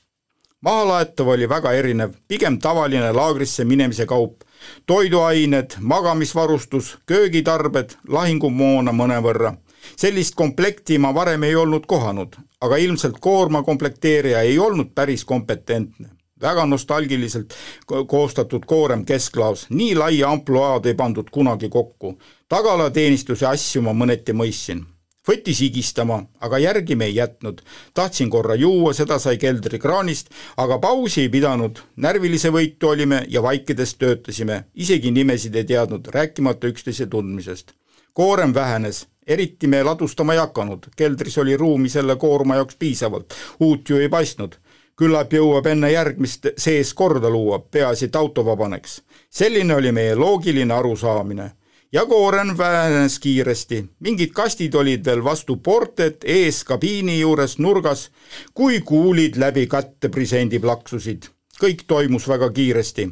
mahalaetav 0.61 1.27
oli 1.27 1.49
väga 1.49 1.73
erinev, 1.73 2.13
pigem 2.27 2.59
tavaline 2.59 3.11
laagrisse 3.11 3.65
minemise 3.65 4.05
kaup. 4.05 4.43
toiduained, 4.85 5.75
magamisvarustus, 5.79 6.97
köögitarbed, 7.05 7.97
lahingumoona 8.07 8.91
mõnevõrra 8.91 9.57
sellist 9.97 10.35
komplekti 10.35 10.97
ma 10.97 11.11
varem 11.13 11.43
ei 11.43 11.55
olnud 11.55 11.85
kohanud, 11.85 12.35
aga 12.61 12.77
ilmselt 12.77 13.19
koorma 13.19 13.63
komplekteerija 13.63 14.41
ei 14.41 14.59
olnud 14.59 14.95
päris 14.95 15.25
kompetentne 15.25 16.18
väga 16.41 16.65
nostalgiliselt 16.65 17.53
koostatud 18.07 18.65
koorem 18.65 19.05
kesklaos, 19.05 19.65
nii 19.69 19.95
laia 19.95 20.29
ampluaad 20.29 20.85
ei 20.85 20.93
pandud 20.93 21.29
kunagi 21.31 21.69
kokku. 21.69 22.17
tagalateenistuse 22.49 23.45
asju 23.45 23.81
ma 23.81 23.93
mõneti 23.93 24.33
mõistsin. 24.33 24.85
võttis 25.27 25.59
higistama, 25.61 26.23
aga 26.39 26.57
järgi 26.57 26.95
me 26.95 27.05
ei 27.05 27.15
jätnud. 27.15 27.61
tahtsin 27.93 28.29
korra 28.29 28.55
juua, 28.55 28.93
seda 28.93 29.19
sai 29.19 29.37
keldrikraanist, 29.37 30.29
aga 30.57 30.79
pausi 30.79 31.21
ei 31.21 31.29
pidanud, 31.29 31.79
närvilise 31.95 32.49
võitu 32.49 32.87
olime 32.87 33.25
ja 33.27 33.43
vaikides 33.43 33.95
töötasime, 33.95 34.63
isegi 34.75 35.11
nimesid 35.11 35.55
ei 35.55 35.63
teadnud, 35.63 36.07
rääkimata 36.07 36.67
üksteise 36.67 37.07
tundmisest. 37.07 37.73
koorem 38.13 38.53
vähenes, 38.53 39.07
eriti 39.27 39.67
me 39.67 39.83
ladustama 39.83 40.33
ei 40.33 40.39
hakanud, 40.39 40.87
keldris 40.95 41.37
oli 41.37 41.57
ruumi 41.57 41.89
selle 41.89 42.15
koorma 42.15 42.55
jaoks 42.55 42.75
piisavalt, 42.75 43.33
uut 43.59 43.89
ju 43.89 43.97
ei 43.97 44.09
paistnud 44.09 44.55
küllap 44.99 45.31
jõuab 45.31 45.67
enne 45.71 45.91
järgmist 45.93 46.49
sees 46.59 46.91
korda 46.93 47.29
luua, 47.31 47.59
peaasi, 47.59 48.09
et 48.09 48.15
auto 48.19 48.43
vabaneks. 48.45 49.01
selline 49.29 49.75
oli 49.75 49.91
meie 49.91 50.15
loogiline 50.15 50.73
arusaamine. 50.73 51.51
ja 51.91 52.05
koorem 52.05 52.57
vähenes 52.57 53.19
kiiresti, 53.19 53.85
mingid 53.99 54.31
kastid 54.31 54.75
olid 54.75 55.05
veel 55.05 55.23
vastu 55.23 55.55
portet, 55.55 56.23
ees 56.23 56.63
kabiini 56.63 57.19
juures 57.19 57.57
nurgas, 57.59 58.11
kui 58.53 58.81
kuulid 58.81 59.37
läbi 59.37 59.67
katteprisendi 59.67 60.59
plaksusid. 60.59 61.29
kõik 61.61 61.83
toimus 61.87 62.27
väga 62.27 62.49
kiiresti 62.49 63.09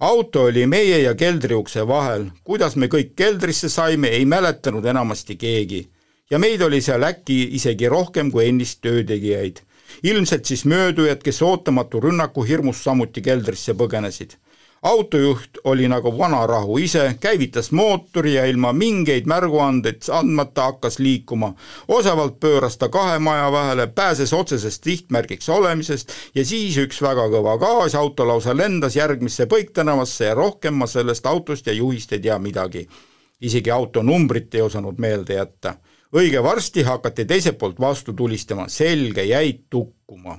auto 0.00 0.42
oli 0.42 0.66
meie 0.66 0.98
ja 1.02 1.14
keldriukse 1.14 1.86
vahel, 1.86 2.30
kuidas 2.44 2.76
me 2.76 2.86
kõik 2.86 3.14
keldrisse 3.16 3.68
saime, 3.68 4.08
ei 4.08 4.24
mäletanud 4.24 4.84
enamasti 4.84 5.36
keegi. 5.36 5.88
ja 6.30 6.38
meid 6.38 6.62
oli 6.62 6.80
seal 6.80 7.02
äkki 7.02 7.48
isegi 7.56 7.88
rohkem 7.88 8.30
kui 8.30 8.48
ennist 8.48 8.80
töötegijaid 8.82 9.67
ilmselt 10.02 10.44
siis 10.44 10.64
möödujad, 10.64 11.22
kes 11.22 11.42
ootamatu 11.42 12.00
rünnaku 12.00 12.42
hirmust 12.42 12.82
samuti 12.82 13.22
keldrisse 13.22 13.74
põgenesid. 13.74 14.36
autojuht 14.82 15.58
oli 15.64 15.88
nagu 15.88 16.18
vanarahu 16.18 16.76
ise, 16.78 17.16
käivitas 17.20 17.72
mootori 17.72 18.34
ja 18.34 18.44
ilma 18.46 18.72
mingeid 18.72 19.26
märguandeid 19.26 20.06
andmata 20.12 20.62
hakkas 20.62 20.98
liikuma. 20.98 21.54
osavalt 21.88 22.40
pööras 22.40 22.76
ta 22.76 22.88
kahe 22.88 23.18
maja 23.18 23.52
vahele, 23.52 23.86
pääses 23.86 24.32
otsesest 24.32 24.84
sihtmärgiks 24.84 25.48
olemisest 25.48 26.12
ja 26.34 26.44
siis 26.44 26.76
üks 26.76 27.02
väga 27.02 27.26
kõva 27.28 27.58
gaas, 27.58 27.94
auto 27.94 28.28
lausa 28.28 28.56
lendas 28.56 28.96
järgmisse 28.96 29.46
põiktänavasse 29.46 30.24
ja 30.24 30.34
rohkem 30.34 30.74
ma 30.74 30.86
sellest 30.86 31.26
autost 31.26 31.66
ja 31.66 31.72
juhist 31.72 32.12
ei 32.12 32.20
tea 32.20 32.38
midagi. 32.38 32.88
isegi 33.40 33.70
auto 33.70 34.02
numbrit 34.02 34.54
ei 34.54 34.62
osanud 34.62 34.98
meelde 34.98 35.34
jätta 35.34 35.74
õige 36.14 36.42
varsti 36.42 36.82
hakati 36.82 37.24
teiselt 37.28 37.58
poolt 37.58 37.80
vastu 37.80 38.12
tulistama, 38.12 38.68
selge 38.68 39.24
jäid 39.24 39.66
tukkuma. 39.70 40.38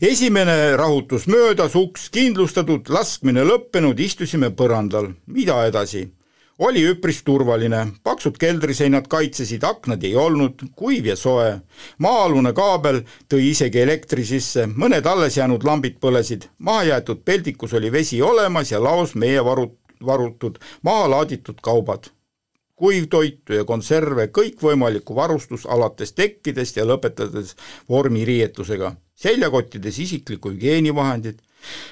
esimene 0.00 0.76
rahutus 0.76 1.26
möödas, 1.26 1.74
uks 1.74 2.10
kindlustatud, 2.10 2.88
laskmine 2.88 3.44
lõppenud, 3.44 4.00
istusime 4.00 4.50
põrandal. 4.50 5.12
mida 5.26 5.66
edasi? 5.66 6.12
oli 6.58 6.86
üpris 6.88 7.22
turvaline, 7.22 7.86
paksud 8.02 8.38
keldriseinad 8.40 9.08
kaitsesid, 9.08 9.64
aknad 9.64 10.04
ei 10.04 10.16
olnud, 10.16 10.62
kuiv 10.76 11.06
ja 11.06 11.16
soe. 11.16 11.60
maa-alune 11.98 12.52
kaabel 12.52 13.02
tõi 13.28 13.50
isegi 13.50 13.80
elektri 13.80 14.24
sisse, 14.24 14.66
mõned 14.66 15.06
alles 15.06 15.36
jäänud 15.36 15.64
lambid 15.64 16.00
põlesid, 16.00 16.48
mahajäetud 16.58 17.24
peldikus 17.24 17.74
oli 17.74 17.92
vesi 17.92 18.22
olemas 18.22 18.72
ja 18.72 18.80
laos 18.80 19.14
meie 19.14 19.40
varu-, 19.40 19.76
varutud, 20.00 20.58
maha 20.82 21.10
laaditud 21.10 21.60
kaubad 21.60 22.15
kuivtoitu 22.76 23.56
ja 23.56 23.64
konserve, 23.64 24.28
kõikvõimalikku 24.28 25.16
varustus 25.16 25.64
alates 25.66 26.12
tekkidest 26.12 26.76
ja 26.76 26.84
lõpetades 26.84 27.54
vormiriietusega, 27.88 28.92
seljakottides 29.16 29.98
isiklikku 30.04 30.52
hügieenivahendid, 30.52 31.40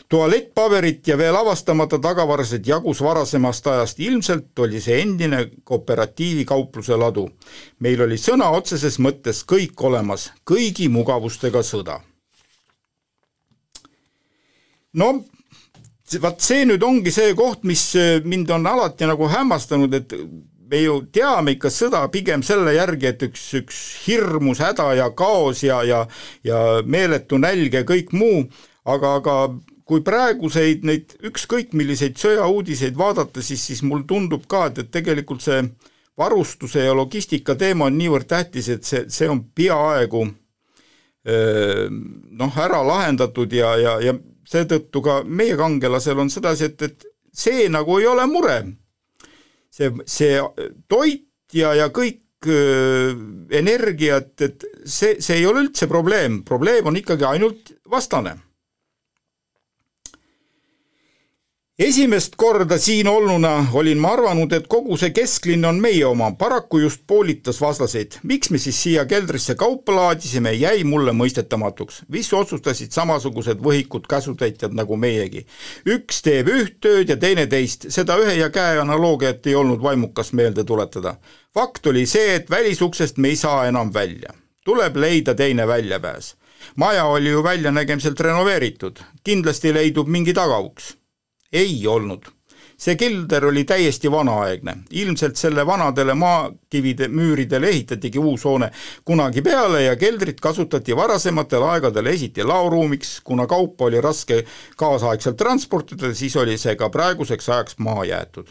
tualettpaberit 0.08 1.08
ja 1.08 1.18
veel 1.18 1.36
avastamata 1.36 1.98
tagavarasid 1.98 2.66
jagus 2.66 3.00
varasemast 3.02 3.66
ajast, 3.66 4.00
ilmselt 4.00 4.58
oli 4.58 4.80
see 4.80 5.00
endine 5.02 5.46
kooperatiivi 5.64 6.44
kaupluse 6.44 6.96
ladu. 6.96 7.28
meil 7.78 8.00
oli 8.02 8.20
sõna 8.20 8.50
otseses 8.52 8.98
mõttes 8.98 9.44
kõik 9.44 9.80
olemas, 9.80 10.32
kõigi 10.44 10.88
mugavustega 10.88 11.62
sõda. 11.62 12.00
no 14.92 15.24
vaat 16.20 16.40
see 16.40 16.64
nüüd 16.64 16.82
ongi 16.82 17.10
see 17.10 17.34
koht, 17.34 17.64
mis 17.64 17.94
mind 18.24 18.50
on 18.50 18.66
alati 18.66 19.06
nagu 19.06 19.28
hämmastanud, 19.28 19.94
et 19.94 20.12
me 20.74 20.82
ju 20.82 20.96
teame 21.14 21.54
ikka 21.54 21.70
sõda 21.70 22.02
pigem 22.10 22.42
selle 22.42 22.74
järgi, 22.74 23.06
et 23.12 23.22
üks, 23.28 23.44
üks 23.60 23.80
hirmus 24.08 24.62
häda 24.64 24.90
ja 24.98 25.08
kaos 25.14 25.62
ja, 25.62 25.82
ja 25.86 26.04
ja 26.44 26.82
meeletu 26.82 27.38
nälg 27.38 27.78
ja 27.78 27.84
kõik 27.86 28.10
muu, 28.16 28.42
aga, 28.84 29.14
aga 29.20 29.36
kui 29.86 30.02
praeguseid 30.04 30.84
neid 30.88 31.14
ükskõik 31.24 31.74
milliseid 31.76 32.18
sõjauudiseid 32.18 32.96
vaadata, 32.98 33.42
siis, 33.44 33.62
siis 33.62 33.84
mulle 33.86 34.08
tundub 34.08 34.48
ka, 34.50 34.66
et, 34.70 34.82
et 34.82 34.90
tegelikult 34.90 35.44
see 35.44 35.62
varustuse 36.18 36.82
ja 36.84 36.94
logistika 36.94 37.54
teema 37.58 37.88
on 37.90 37.98
niivõrd 37.98 38.26
tähtis, 38.30 38.70
et 38.70 38.86
see, 38.86 39.04
see 39.12 39.28
on 39.30 39.44
peaaegu 39.54 40.26
noh, 41.24 42.56
ära 42.60 42.82
lahendatud 42.84 43.52
ja, 43.56 43.74
ja, 43.80 43.94
ja 44.04 44.12
seetõttu 44.48 45.00
ka 45.04 45.22
meie 45.24 45.56
kangelasel 45.56 46.20
on 46.20 46.30
sedasi, 46.32 46.68
et, 46.68 46.82
et 46.82 47.06
see 47.32 47.68
nagu 47.72 47.96
ei 48.00 48.08
ole 48.10 48.26
mure 48.28 48.58
see, 49.74 49.90
see 50.06 50.38
toit 50.90 51.26
ja, 51.56 51.74
ja 51.78 51.90
kõik 51.94 52.48
äh, 52.50 53.14
energiat, 53.58 54.34
et 54.46 54.66
see, 54.84 55.18
see 55.20 55.40
ei 55.40 55.46
ole 55.50 55.66
üldse 55.66 55.88
probleem, 55.90 56.42
probleem 56.46 56.90
on 56.90 56.98
ikkagi 57.00 57.26
ainult 57.28 57.74
vastane. 57.90 58.36
Esimest 61.78 62.36
korda 62.36 62.78
siin 62.78 63.08
olnuna 63.08 63.66
olin 63.72 63.98
ma 63.98 64.12
arvanud, 64.14 64.52
et 64.52 64.66
kogu 64.70 64.94
see 64.98 65.10
kesklinn 65.14 65.66
on 65.66 65.80
meie 65.82 66.04
oma, 66.06 66.30
paraku 66.38 66.78
just 66.78 67.02
poolitas 67.06 67.58
vastaseid. 67.60 68.20
miks 68.22 68.50
me 68.50 68.58
siis 68.58 68.82
siia 68.82 69.04
keldrisse 69.10 69.54
kaupa 69.54 69.96
laadisime, 69.96 70.52
jäi 70.52 70.84
mulle 70.84 71.12
mõistetamatuks. 71.12 72.02
mis 72.08 72.32
otsustasid 72.32 72.92
samasugused 72.92 73.58
võhikud 73.58 74.06
käsutäitjad 74.06 74.72
nagu 74.72 74.96
meiegi. 74.96 75.46
üks 75.86 76.22
teeb 76.22 76.48
üht 76.48 76.78
tööd 76.80 77.08
ja 77.08 77.16
teine 77.16 77.46
teist, 77.46 77.90
seda 77.90 78.18
ühe 78.22 78.38
ja 78.38 78.50
käe 78.50 78.78
analoogiat 78.78 79.46
ei 79.46 79.54
olnud 79.54 79.82
vaimukas 79.82 80.32
meelde 80.32 80.64
tuletada. 80.64 81.16
fakt 81.54 81.86
oli 81.86 82.06
see, 82.06 82.34
et 82.34 82.50
välisuksest 82.50 83.18
me 83.18 83.28
ei 83.28 83.36
saa 83.36 83.66
enam 83.66 83.94
välja. 83.94 84.30
tuleb 84.64 84.96
leida 84.96 85.34
teine 85.34 85.66
väljapääs. 85.66 86.36
maja 86.76 87.04
oli 87.04 87.30
ju 87.30 87.42
väljanägemiselt 87.42 88.20
renoveeritud, 88.20 89.00
kindlasti 89.24 89.74
leidub 89.74 90.06
mingi 90.06 90.32
tagauks 90.34 90.94
ei 91.54 91.86
olnud. 91.86 92.30
see 92.84 92.96
kelder 92.98 93.44
oli 93.46 93.62
täiesti 93.64 94.10
vanaaegne, 94.10 94.72
ilmselt 94.90 95.36
selle 95.38 95.62
vanadele 95.66 96.14
maakivide 96.18 97.06
müüridele 97.08 97.68
ehitatigi 97.70 98.18
uus 98.18 98.44
hoone 98.44 98.70
kunagi 99.04 99.42
peale 99.46 99.84
ja 99.84 99.94
keldrit 99.96 100.40
kasutati 100.42 100.96
varasematel 100.96 101.62
aegadel 101.62 102.10
esiti 102.10 102.42
laoruumiks, 102.42 103.20
kuna 103.24 103.46
kaupa 103.46 103.86
oli 103.86 104.00
raske 104.00 104.42
kaasaegselt 104.76 105.36
transportida, 105.36 106.10
siis 106.14 106.36
oli 106.36 106.58
see 106.58 106.74
ka 106.76 106.90
praeguseks 106.90 107.48
ajaks 107.48 107.78
maha 107.78 108.04
jäetud. 108.10 108.50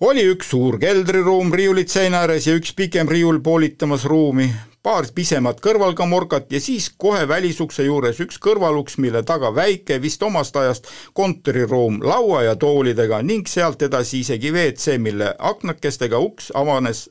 Oli 0.00 0.26
üks 0.34 0.50
suur 0.50 0.80
keldriruum 0.82 1.54
riiulid 1.54 1.88
seina 1.88 2.24
ääres 2.26 2.48
ja 2.50 2.58
üks 2.58 2.74
pikem 2.74 3.08
riiul 3.08 3.38
poolitamas 3.46 4.04
ruumi, 4.10 4.50
paar 4.84 5.06
pisemat 5.14 5.62
kõrvalkamorkat 5.64 6.50
ja 6.52 6.60
siis 6.60 6.90
kohe 7.00 7.24
välisukse 7.28 7.86
juures 7.86 8.18
üks 8.20 8.36
kõrvaluks, 8.46 8.98
mille 9.00 9.22
taga 9.24 9.48
väike, 9.56 9.96
vist 10.02 10.22
omast 10.22 10.56
ajast 10.60 10.90
kontoriruum 11.16 12.02
laua 12.04 12.42
ja 12.44 12.56
toolidega 12.56 13.22
ning 13.24 13.48
sealt 13.48 13.82
edasi 13.82 14.20
isegi 14.20 14.52
WC, 14.52 14.98
mille 15.00 15.32
aknakestega 15.38 16.20
uks 16.20 16.52
avanes 16.54 17.06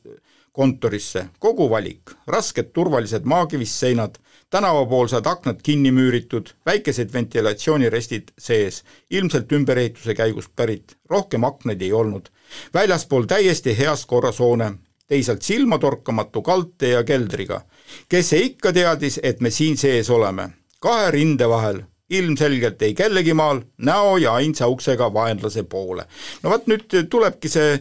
kontorisse, 0.53 1.25
kogu 1.41 1.65
valik, 1.69 2.13
rasked 2.29 2.69
turvalised 2.77 3.25
maakivist 3.25 3.79
seinad, 3.81 4.21
tänavapoolsed 4.53 5.25
aknad 5.25 5.65
kinni 5.65 5.89
müüritud, 5.91 6.53
väikesed 6.65 7.09
ventilatsioonirestid 7.13 8.35
sees, 8.37 8.83
ilmselt 9.09 9.51
ümberehituse 9.51 10.13
käigust 10.13 10.53
pärit, 10.55 10.93
rohkem 11.09 11.43
aknaid 11.43 11.81
ei 11.81 11.93
olnud. 11.93 12.29
väljaspool 12.73 13.25
täiesti 13.25 13.73
heas 13.77 14.05
korras 14.05 14.39
hoone, 14.39 14.75
teisalt 15.07 15.41
silmatorkamatu 15.41 16.41
kaldtee 16.41 16.93
ja 16.95 17.03
keldriga. 17.03 17.61
kes 18.09 18.29
see 18.29 18.45
ikka 18.49 18.73
teadis, 18.73 19.19
et 19.23 19.41
me 19.41 19.49
siin 19.51 19.77
sees 19.77 20.09
oleme, 20.09 20.49
kahe 20.79 21.11
rinde 21.11 21.49
vahel, 21.49 21.83
ilmselgelt 22.09 22.81
ei 22.81 22.93
kellegi 22.93 23.33
maal, 23.33 23.61
näo 23.77 24.17
ja 24.17 24.33
ainsa 24.33 24.67
uksega 24.67 25.09
vaenlase 25.13 25.63
poole. 25.63 26.05
no 26.43 26.49
vot 26.49 26.67
nüüd 26.67 26.95
tulebki 27.09 27.49
see 27.49 27.77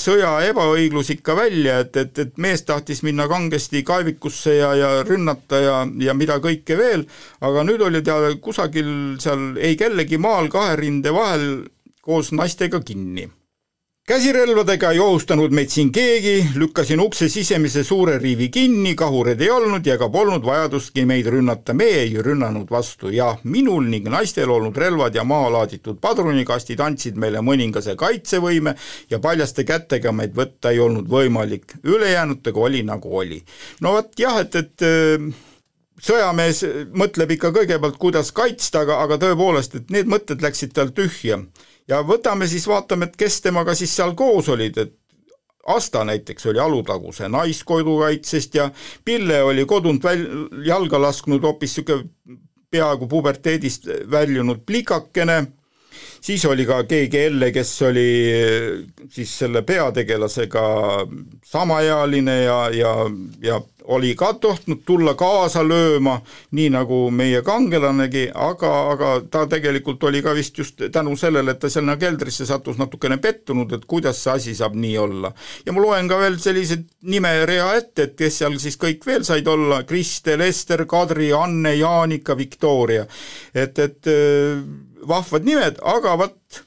sõja 0.00 0.32
ebaõiglus 0.48 1.12
ikka 1.16 1.36
välja, 1.36 1.78
et, 1.84 1.96
et, 1.96 2.18
et 2.18 2.38
mees 2.38 2.64
tahtis 2.68 3.02
minna 3.02 3.28
kangesti 3.28 3.82
kaevikusse 3.82 4.56
ja, 4.56 4.72
ja 4.78 4.90
rünnata 5.08 5.60
ja, 5.60 5.76
ja 6.06 6.14
mida 6.14 6.38
kõike 6.44 6.78
veel, 6.78 7.06
aga 7.40 7.66
nüüd 7.68 7.84
oli 7.88 8.02
ta 8.06 8.18
kusagil 8.40 9.20
seal 9.22 9.52
ei 9.60 9.76
kellegi 9.76 10.18
maal 10.18 10.50
kahe 10.52 10.76
rinde 10.80 11.14
vahel 11.14 11.46
koos 12.02 12.32
naistega 12.32 12.80
kinni 12.80 13.28
käsirelvadega 14.06 14.90
ei 14.90 14.98
ohustanud 14.98 15.52
meid 15.54 15.70
siin 15.70 15.92
keegi, 15.94 16.48
lükkasin 16.58 17.00
ukse 17.00 17.28
sisemise 17.30 17.84
suure 17.86 18.16
riivi 18.18 18.48
kinni, 18.50 18.96
kahureid 18.98 19.40
ei 19.40 19.50
olnud 19.50 19.86
ja 19.86 19.94
ega 19.94 20.08
polnud 20.10 20.42
vajadustki 20.42 21.04
meid 21.06 21.28
rünnata, 21.30 21.74
me 21.74 21.86
ei 22.00 22.16
rünnanud 22.18 22.70
vastu. 22.70 23.12
Ja 23.14 23.36
minul 23.44 23.86
ning 23.92 24.10
naistel 24.10 24.50
olnud 24.50 24.76
relvad 24.76 25.14
ja 25.14 25.24
maalaaditud 25.24 26.00
padrunikastid 26.02 26.82
andsid 26.82 27.20
meile 27.22 27.44
mõningase 27.46 27.94
kaitsevõime 27.96 28.74
ja 29.10 29.22
paljaste 29.22 29.64
kätega 29.64 30.12
meid 30.12 30.34
võtta 30.34 30.74
ei 30.74 30.82
olnud 30.82 31.06
võimalik, 31.06 31.78
ülejäänutega 31.84 32.60
oli 32.60 32.82
nagu 32.82 33.16
oli. 33.22 33.42
no 33.80 33.94
vot 33.94 34.18
jah, 34.18 34.40
et, 34.42 34.56
et 34.58 34.82
äh, 34.82 35.30
sõjamees 36.02 36.64
mõtleb 36.90 37.36
ikka 37.36 37.54
kõigepealt, 37.54 38.02
kuidas 38.02 38.34
kaitsta, 38.34 38.82
aga, 38.82 38.98
aga 39.06 39.22
tõepoolest, 39.22 39.78
et 39.78 39.94
need 39.94 40.10
mõtted 40.10 40.42
läksid 40.42 40.74
tal 40.74 40.90
tühja 40.90 41.38
ja 41.92 42.02
võtame 42.06 42.48
siis, 42.50 42.66
vaatame, 42.68 43.10
et 43.10 43.16
kes 43.20 43.40
temaga 43.44 43.76
siis 43.78 43.94
seal 43.96 44.16
koos 44.18 44.50
olid, 44.52 44.78
et 44.78 44.98
Asta 45.62 46.00
näiteks 46.02 46.46
oli 46.50 46.58
Alutaguse 46.58 47.28
naiskodukaitsest 47.30 48.54
ja 48.58 48.64
Pille 49.04 49.42
oli 49.46 49.62
kodunt 49.66 50.02
väl-, 50.02 50.48
jalga 50.66 50.98
lasknud 50.98 51.44
hoopis 51.46 51.76
niisugune 51.76 52.40
peaaegu 52.72 53.06
puberteedist 53.06 53.86
väljunud 54.10 54.64
plikakene, 54.66 55.36
siis 56.20 56.44
oli 56.48 56.64
ka 56.66 56.80
keegi 56.88 57.18
Elle, 57.28 57.50
kes 57.52 57.72
oli 57.86 58.08
siis 59.12 59.34
selle 59.38 59.62
peategelasega 59.62 60.64
samaealine 61.44 62.36
ja, 62.42 62.58
ja, 62.74 62.94
ja 63.42 63.60
oli 63.84 64.14
ka 64.14 64.32
tohtnud 64.34 64.82
tulla 64.86 65.14
kaasa 65.18 65.62
lööma, 65.66 66.18
nii 66.56 66.68
nagu 66.74 66.98
meie 67.14 67.42
kangelanegi, 67.46 68.28
aga, 68.34 68.72
aga 68.92 69.10
ta 69.30 69.44
tegelikult 69.50 70.04
oli 70.08 70.22
ka 70.22 70.34
vist 70.36 70.58
just 70.58 70.82
tänu 70.92 71.16
sellele, 71.18 71.54
et 71.54 71.60
ta 71.62 71.70
sinna 71.72 71.96
keldrisse 72.00 72.46
sattus 72.46 72.78
natukene 72.78 73.18
pettunud, 73.22 73.72
et 73.72 73.86
kuidas 73.88 74.22
see 74.22 74.32
asi 74.32 74.54
saab 74.58 74.76
nii 74.78 74.96
olla. 74.98 75.32
ja 75.66 75.72
ma 75.72 75.82
loen 75.82 76.08
ka 76.08 76.18
veel 76.20 76.38
sellised 76.42 76.86
nimerea 77.02 77.72
ette, 77.78 78.08
et 78.08 78.16
kes 78.18 78.38
seal 78.42 78.58
siis 78.62 78.78
kõik 78.80 79.06
veel 79.06 79.26
said 79.26 79.48
olla, 79.48 79.82
Kristel, 79.88 80.44
Ester, 80.46 80.86
Kadri, 80.86 81.32
Anne, 81.32 81.74
Jaanika, 81.76 82.36
Viktoria. 82.38 83.06
et, 83.54 83.78
et 83.78 84.06
äh, 84.06 84.62
vahvad 85.08 85.44
nimed, 85.48 85.82
aga 85.82 86.16
vot 86.18 86.62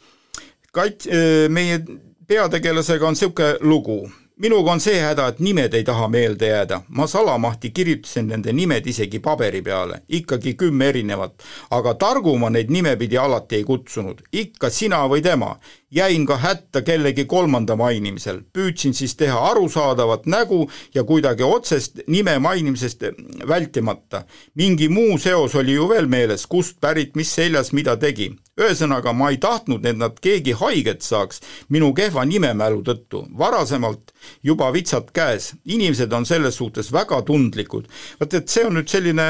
kait-, 0.75 1.07
äh, 1.07 1.47
meie 1.49 1.79
peategelasega 2.27 3.07
on 3.07 3.15
niisugune 3.15 3.57
lugu 3.61 4.03
minuga 4.37 4.71
on 4.71 4.79
see 4.79 4.99
häda, 4.99 5.27
et 5.31 5.39
nimed 5.39 5.73
ei 5.73 5.83
taha 5.83 6.07
meelde 6.07 6.47
jääda. 6.47 6.81
ma 6.89 7.07
salamahti 7.07 7.69
kirjutasin 7.69 8.27
nende 8.27 8.53
nimed 8.53 8.87
isegi 8.87 9.19
paberi 9.19 9.61
peale, 9.61 10.01
ikkagi 10.09 10.53
kümme 10.53 10.87
erinevat, 10.87 11.43
aga 11.71 11.93
targu 11.93 12.37
ma 12.37 12.49
neid 12.49 12.69
nimepidi 12.69 13.17
alati 13.17 13.55
ei 13.55 13.63
kutsunud, 13.63 14.21
ikka 14.31 14.69
sina 14.69 15.05
või 15.07 15.21
tema. 15.23 15.55
Jäin 15.95 16.25
ka 16.25 16.37
hätta 16.37 16.81
kellegi 16.81 17.25
kolmanda 17.25 17.75
mainimisel, 17.75 18.41
püüdsin 18.53 18.93
siis 18.93 19.15
teha 19.15 19.39
arusaadavat 19.51 20.25
nägu 20.25 20.65
ja 20.93 21.03
kuidagi 21.03 21.43
otsest 21.43 21.99
nime 22.07 22.39
mainimisest 22.39 23.03
vältimata. 23.47 24.23
mingi 24.55 24.89
muu 24.89 25.17
seos 25.17 25.55
oli 25.55 25.73
ju 25.73 25.89
veel 25.89 26.07
meeles, 26.07 26.47
kust 26.47 26.81
pärit, 26.81 27.15
mis 27.15 27.35
seljas 27.35 27.71
mida 27.71 27.97
tegi 27.97 28.35
ühesõnaga, 28.59 29.13
ma 29.13 29.29
ei 29.33 29.37
tahtnud, 29.37 29.85
et 29.85 29.97
nad 29.99 30.19
keegi 30.23 30.53
haiget 30.55 31.03
saaks 31.03 31.41
minu 31.69 31.91
kehva 31.93 32.23
nimemälu 32.25 32.83
tõttu, 32.87 33.25
varasemalt 33.37 34.13
juba 34.43 34.71
vitsad 34.73 35.11
käes, 35.15 35.53
inimesed 35.65 36.13
on 36.13 36.25
selles 36.25 36.55
suhtes 36.55 36.91
väga 36.95 37.21
tundlikud. 37.27 37.87
vot 38.19 38.33
et 38.33 38.49
see 38.49 38.65
on 38.65 38.79
nüüd 38.79 38.89
selline 38.91 39.27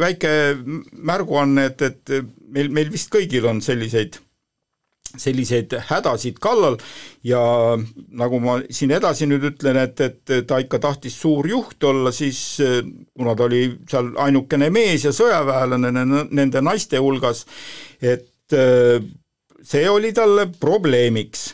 väike 0.00 0.32
märguanne, 0.92 1.70
et, 1.70 1.82
et 1.82 2.16
meil, 2.48 2.70
meil 2.70 2.90
vist 2.90 3.10
kõigil 3.10 3.46
on 3.46 3.60
selliseid 3.60 4.20
selliseid 5.18 5.74
hädasid 5.90 6.38
kallal. 6.42 6.78
Ja 7.26 7.40
nagu 8.16 8.40
ma 8.40 8.58
siin 8.70 8.94
edasi 8.96 9.28
nüüd 9.28 9.44
ütlen, 9.50 9.76
et, 9.82 10.00
et 10.00 10.34
ta 10.48 10.60
ikka 10.62 10.78
tahtis 10.80 11.18
suur 11.20 11.48
juht 11.48 11.84
olla, 11.84 12.12
siis 12.14 12.60
kuna 13.16 13.34
ta 13.36 13.48
oli 13.48 13.64
seal 13.90 14.14
ainukene 14.22 14.70
mees 14.72 15.04
ja 15.04 15.12
sõjaväelane 15.14 15.92
nende 16.30 16.62
naiste 16.64 17.00
hulgas, 17.02 17.44
et 18.00 18.30
Äh, 18.52 19.02
see 19.62 19.90
oli 19.90 20.12
talle 20.12 20.46
probleemiks, 20.60 21.50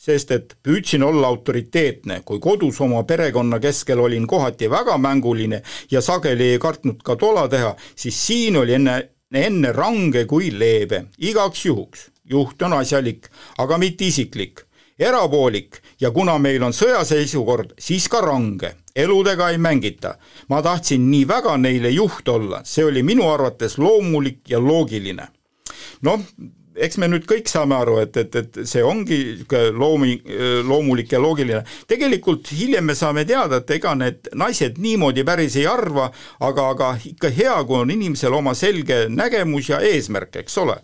sest 0.00 0.30
et 0.32 0.54
püüdsin 0.64 1.02
olla 1.04 1.28
autoriteetne, 1.28 2.20
kui 2.24 2.40
kodus 2.40 2.80
oma 2.80 3.02
perekonna 3.04 3.58
keskel 3.60 4.00
olin 4.00 4.26
kohati 4.26 4.70
väga 4.70 4.96
mänguline 4.98 5.62
ja 5.90 6.00
sageli 6.00 6.52
ei 6.54 6.58
kartnud 6.62 7.02
ka 7.04 7.16
tola 7.20 7.48
teha, 7.48 7.74
siis 7.96 8.16
siin 8.26 8.56
oli 8.56 8.78
enne, 8.78 8.96
enne 9.34 9.72
range 9.76 10.24
kui 10.30 10.52
leebe, 10.54 11.04
igaks 11.18 11.66
juhuks. 11.66 12.08
Juht 12.30 12.62
on 12.62 12.78
asjalik, 12.78 13.30
aga 13.58 13.78
mitte 13.78 14.06
isiklik. 14.06 14.64
Erapoolik 15.00 15.80
ja 16.00 16.10
kuna 16.12 16.36
meil 16.38 16.62
on 16.62 16.74
sõjaseisukord, 16.76 17.72
siis 17.80 18.04
ka 18.12 18.20
range, 18.20 18.74
eludega 18.96 19.48
ei 19.50 19.58
mängita. 19.58 20.14
ma 20.48 20.62
tahtsin 20.62 21.10
nii 21.10 21.28
väga 21.28 21.56
neile 21.56 21.90
juht 21.90 22.28
olla, 22.28 22.60
see 22.64 22.84
oli 22.84 23.02
minu 23.02 23.28
arvates 23.30 23.78
loomulik 23.78 24.40
ja 24.48 24.60
loogiline. 24.60 25.28
Noh, 26.02 26.20
eks 26.76 26.98
me 26.98 27.08
nüüd 27.08 27.24
kõik 27.28 27.48
saame 27.48 27.78
aru, 27.80 27.96
et, 28.02 28.16
et, 28.16 28.36
et 28.36 28.60
see 28.68 28.82
ongi 28.84 29.18
niisugune 29.24 29.72
loomi, 29.72 30.14
loomulik 30.68 31.12
ja 31.12 31.20
loogiline. 31.20 31.64
tegelikult 31.88 32.52
hiljem 32.52 32.84
me 32.84 32.94
saame 32.94 33.24
teada, 33.24 33.62
et 33.62 33.70
ega 33.70 33.94
need 33.94 34.28
naised 34.34 34.78
niimoodi 34.78 35.24
päris 35.24 35.56
ei 35.56 35.66
arva, 35.66 36.10
aga, 36.40 36.70
aga 36.74 36.94
ikka 37.04 37.32
hea, 37.40 37.56
kui 37.64 37.80
on 37.80 37.90
inimesel 37.90 38.36
oma 38.36 38.54
selge 38.54 39.06
nägemus 39.08 39.72
ja 39.72 39.80
eesmärk, 39.80 40.42
eks 40.44 40.58
ole 40.58 40.80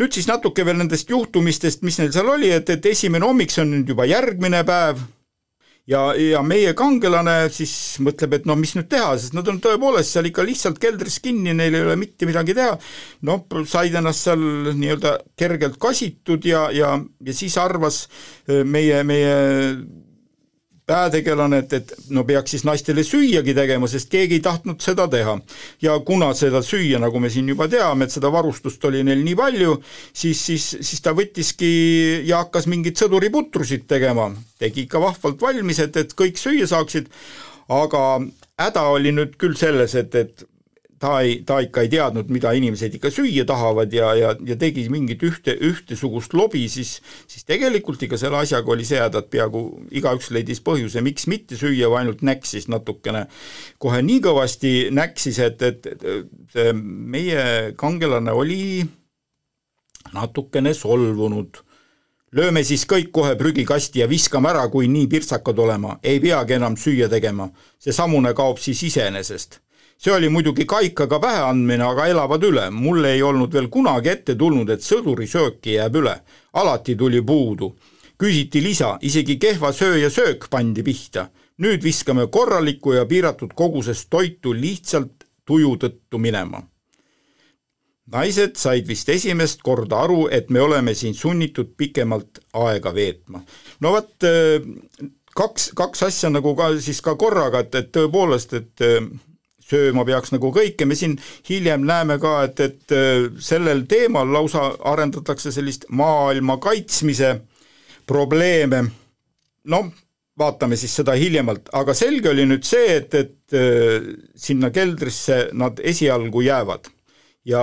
nüüd 0.00 0.14
siis 0.14 0.28
natuke 0.30 0.64
veel 0.66 0.78
nendest 0.80 1.10
juhtumistest, 1.10 1.82
mis 1.86 1.98
neil 2.00 2.12
seal 2.14 2.30
oli, 2.32 2.52
et, 2.54 2.70
et 2.70 2.92
esimene 2.92 3.28
hommik, 3.28 3.52
see 3.52 3.64
on 3.64 3.74
nüüd 3.76 3.92
juba 3.92 4.08
järgmine 4.08 4.62
päev 4.68 5.02
ja, 5.88 6.02
ja 6.18 6.42
meie 6.46 6.74
kangelane 6.78 7.36
siis 7.52 7.72
mõtleb, 8.04 8.36
et 8.38 8.46
no 8.48 8.56
mis 8.58 8.74
nüüd 8.78 8.88
teha, 8.92 9.14
sest 9.18 9.36
nad 9.36 9.48
on 9.50 9.58
tõepoolest 9.62 10.14
seal 10.14 10.28
ikka 10.30 10.44
lihtsalt 10.46 10.78
keldris 10.82 11.18
kinni, 11.24 11.54
neil 11.56 11.74
ei 11.74 11.86
ole 11.86 11.96
mitte 12.00 12.28
midagi 12.28 12.56
teha. 12.58 12.76
noh, 13.28 13.44
said 13.68 13.94
ennast 13.98 14.28
seal 14.28 14.46
nii-öelda 14.78 15.16
kergelt 15.38 15.78
kasitud 15.82 16.46
ja, 16.46 16.68
ja, 16.74 16.94
ja 17.20 17.36
siis 17.36 17.58
arvas 17.60 18.06
meie, 18.46 19.02
meie 19.06 19.36
päätegelane, 20.92 21.62
et, 21.64 21.72
et 21.78 21.92
no 22.12 22.24
peaks 22.28 22.52
siis 22.54 22.64
naistele 22.68 23.04
süüagi 23.06 23.54
tegema, 23.56 23.88
sest 23.88 24.10
keegi 24.12 24.38
ei 24.38 24.44
tahtnud 24.44 24.82
seda 24.84 25.08
teha. 25.10 25.38
ja 25.82 25.96
kuna 26.06 26.32
seda 26.36 26.62
süüa, 26.64 27.00
nagu 27.02 27.20
me 27.20 27.30
siin 27.32 27.48
juba 27.48 27.68
teame, 27.72 28.04
et 28.04 28.14
seda 28.14 28.32
varustust 28.32 28.84
oli 28.88 29.02
neil 29.06 29.24
nii 29.24 29.36
palju, 29.38 29.78
siis, 30.12 30.44
siis, 30.44 30.68
siis 30.80 31.00
ta 31.04 31.14
võttiski 31.16 31.72
ja 32.28 32.44
hakkas 32.44 32.68
mingeid 32.70 33.00
sõduriputrusid 33.00 33.88
tegema. 33.88 34.30
tegi 34.58 34.86
ikka 34.86 35.00
vahvalt 35.02 35.40
valmis, 35.42 35.80
et, 35.82 35.96
et 35.96 36.14
kõik 36.18 36.40
süüa 36.40 36.68
saaksid, 36.70 37.08
aga 37.72 38.04
häda 38.60 38.86
oli 38.92 39.14
nüüd 39.16 39.38
küll 39.40 39.56
selles, 39.58 39.96
et, 39.98 40.14
et 40.14 40.46
ta 41.02 41.16
ei, 41.24 41.40
ta 41.46 41.56
ikka 41.64 41.82
ei 41.82 41.90
teadnud, 41.90 42.28
mida 42.30 42.52
inimesed 42.54 42.94
ikka 42.94 43.10
süüa 43.10 43.42
tahavad 43.48 43.90
ja, 43.94 44.12
ja, 44.14 44.28
ja 44.46 44.56
tegi 44.58 44.84
mingit 44.92 45.22
ühte, 45.26 45.56
ühtesugust 45.66 46.36
lobi, 46.38 46.62
siis 46.70 46.92
siis 47.26 47.46
tegelikult 47.48 48.04
ikka 48.06 48.20
selle 48.20 48.38
asjaga 48.38 48.70
oli 48.70 48.86
see 48.86 49.00
häda, 49.02 49.24
et 49.24 49.32
peaaegu 49.32 49.62
igaüks 49.98 50.30
leidis 50.34 50.62
põhjuse, 50.62 51.02
miks 51.02 51.26
mitte 51.30 51.58
süüa, 51.58 51.90
ainult 51.98 52.22
näksis 52.22 52.68
natukene. 52.70 53.24
kohe 53.82 53.98
nii 54.06 54.20
kõvasti 54.22 54.72
näksis, 54.94 55.42
et, 55.42 55.62
et, 55.66 55.90
see 56.54 56.70
meie 56.76 57.74
kangelane 57.78 58.36
oli 58.38 58.62
natukene 60.14 60.74
solvunud 60.76 61.64
lööme 62.36 62.62
siis 62.64 62.86
kõik 62.88 63.10
kohe 63.10 63.34
prügikasti 63.40 64.04
ja 64.04 64.08
viskame 64.08 64.52
ära, 64.54 64.62
kui 64.70 64.86
nii 64.88 65.10
pirtsakad 65.10 65.58
olema, 65.66 65.98
ei 66.02 66.22
peagi 66.22 66.60
enam 66.60 66.78
süüa 66.78 67.10
tegema. 67.10 67.50
see 67.78 67.92
samune 67.92 68.34
kaob 68.38 68.62
siis 68.62 68.86
iseenesest 68.86 69.58
see 70.02 70.10
oli 70.10 70.28
muidugi 70.28 70.64
kaikaga 70.66 71.20
pähe 71.22 71.42
andmine, 71.46 71.84
aga 71.86 72.08
elavad 72.10 72.42
üle. 72.42 72.70
mul 72.70 73.04
ei 73.04 73.22
olnud 73.22 73.52
veel 73.54 73.68
kunagi 73.70 74.10
ette 74.10 74.34
tulnud, 74.34 74.70
et 74.70 74.82
sõduri 74.82 75.28
sööki 75.30 75.76
jääb 75.76 75.96
üle. 76.00 76.16
alati 76.52 76.96
tuli 76.96 77.22
puudu. 77.22 77.76
küsiti 78.18 78.62
lisa, 78.62 78.98
isegi 79.02 79.38
kehva 79.38 79.72
sööja 79.72 80.10
söök 80.10 80.48
pandi 80.50 80.82
pihta. 80.82 81.28
nüüd 81.58 81.82
viskame 81.82 82.26
korralikku 82.26 82.92
ja 82.92 83.06
piiratud 83.06 83.54
koguses 83.54 84.06
toitu 84.06 84.52
lihtsalt 84.52 85.24
tuju 85.46 85.76
tõttu 85.76 86.18
minema. 86.18 86.62
naised 88.12 88.56
said 88.56 88.86
vist 88.86 89.08
esimest 89.08 89.62
korda 89.62 90.02
aru, 90.02 90.28
et 90.30 90.50
me 90.50 90.60
oleme 90.60 90.94
siin 90.94 91.14
sunnitud 91.14 91.76
pikemalt 91.76 92.40
aega 92.52 92.94
veetma. 92.94 93.44
no 93.80 93.92
vot, 93.92 94.14
kaks, 95.34 95.70
kaks 95.74 96.02
asja 96.02 96.30
nagu 96.30 96.56
ka 96.56 96.80
siis 96.80 97.00
ka 97.00 97.14
korraga, 97.14 97.60
et, 97.60 97.74
et 97.74 97.92
tõepoolest, 97.92 98.52
et 98.52 98.90
sööma 99.72 100.04
peaks 100.08 100.34
nagu 100.34 100.52
kõike, 100.54 100.86
me 100.86 100.98
siin 100.98 101.16
hiljem 101.48 101.86
näeme 101.88 102.18
ka, 102.22 102.36
et, 102.48 102.60
et 102.60 102.96
äh, 102.96 103.26
sellel 103.42 103.86
teemal 103.90 104.30
lausa 104.32 104.68
arendatakse 104.92 105.52
sellist 105.54 105.88
maailma 105.90 106.58
kaitsmise 106.62 107.34
probleeme, 108.08 108.84
no 109.72 109.84
vaatame 110.38 110.78
siis 110.80 110.94
seda 110.96 111.14
hiljemalt, 111.18 111.68
aga 111.76 111.94
selge 111.96 112.30
oli 112.32 112.46
nüüd 112.48 112.64
see, 112.66 112.96
et, 113.00 113.14
et 113.14 113.56
äh, 113.58 114.12
sinna 114.36 114.72
keldrisse 114.74 115.48
nad 115.52 115.80
esialgu 115.82 116.44
jäävad. 116.46 116.90
ja, 117.44 117.62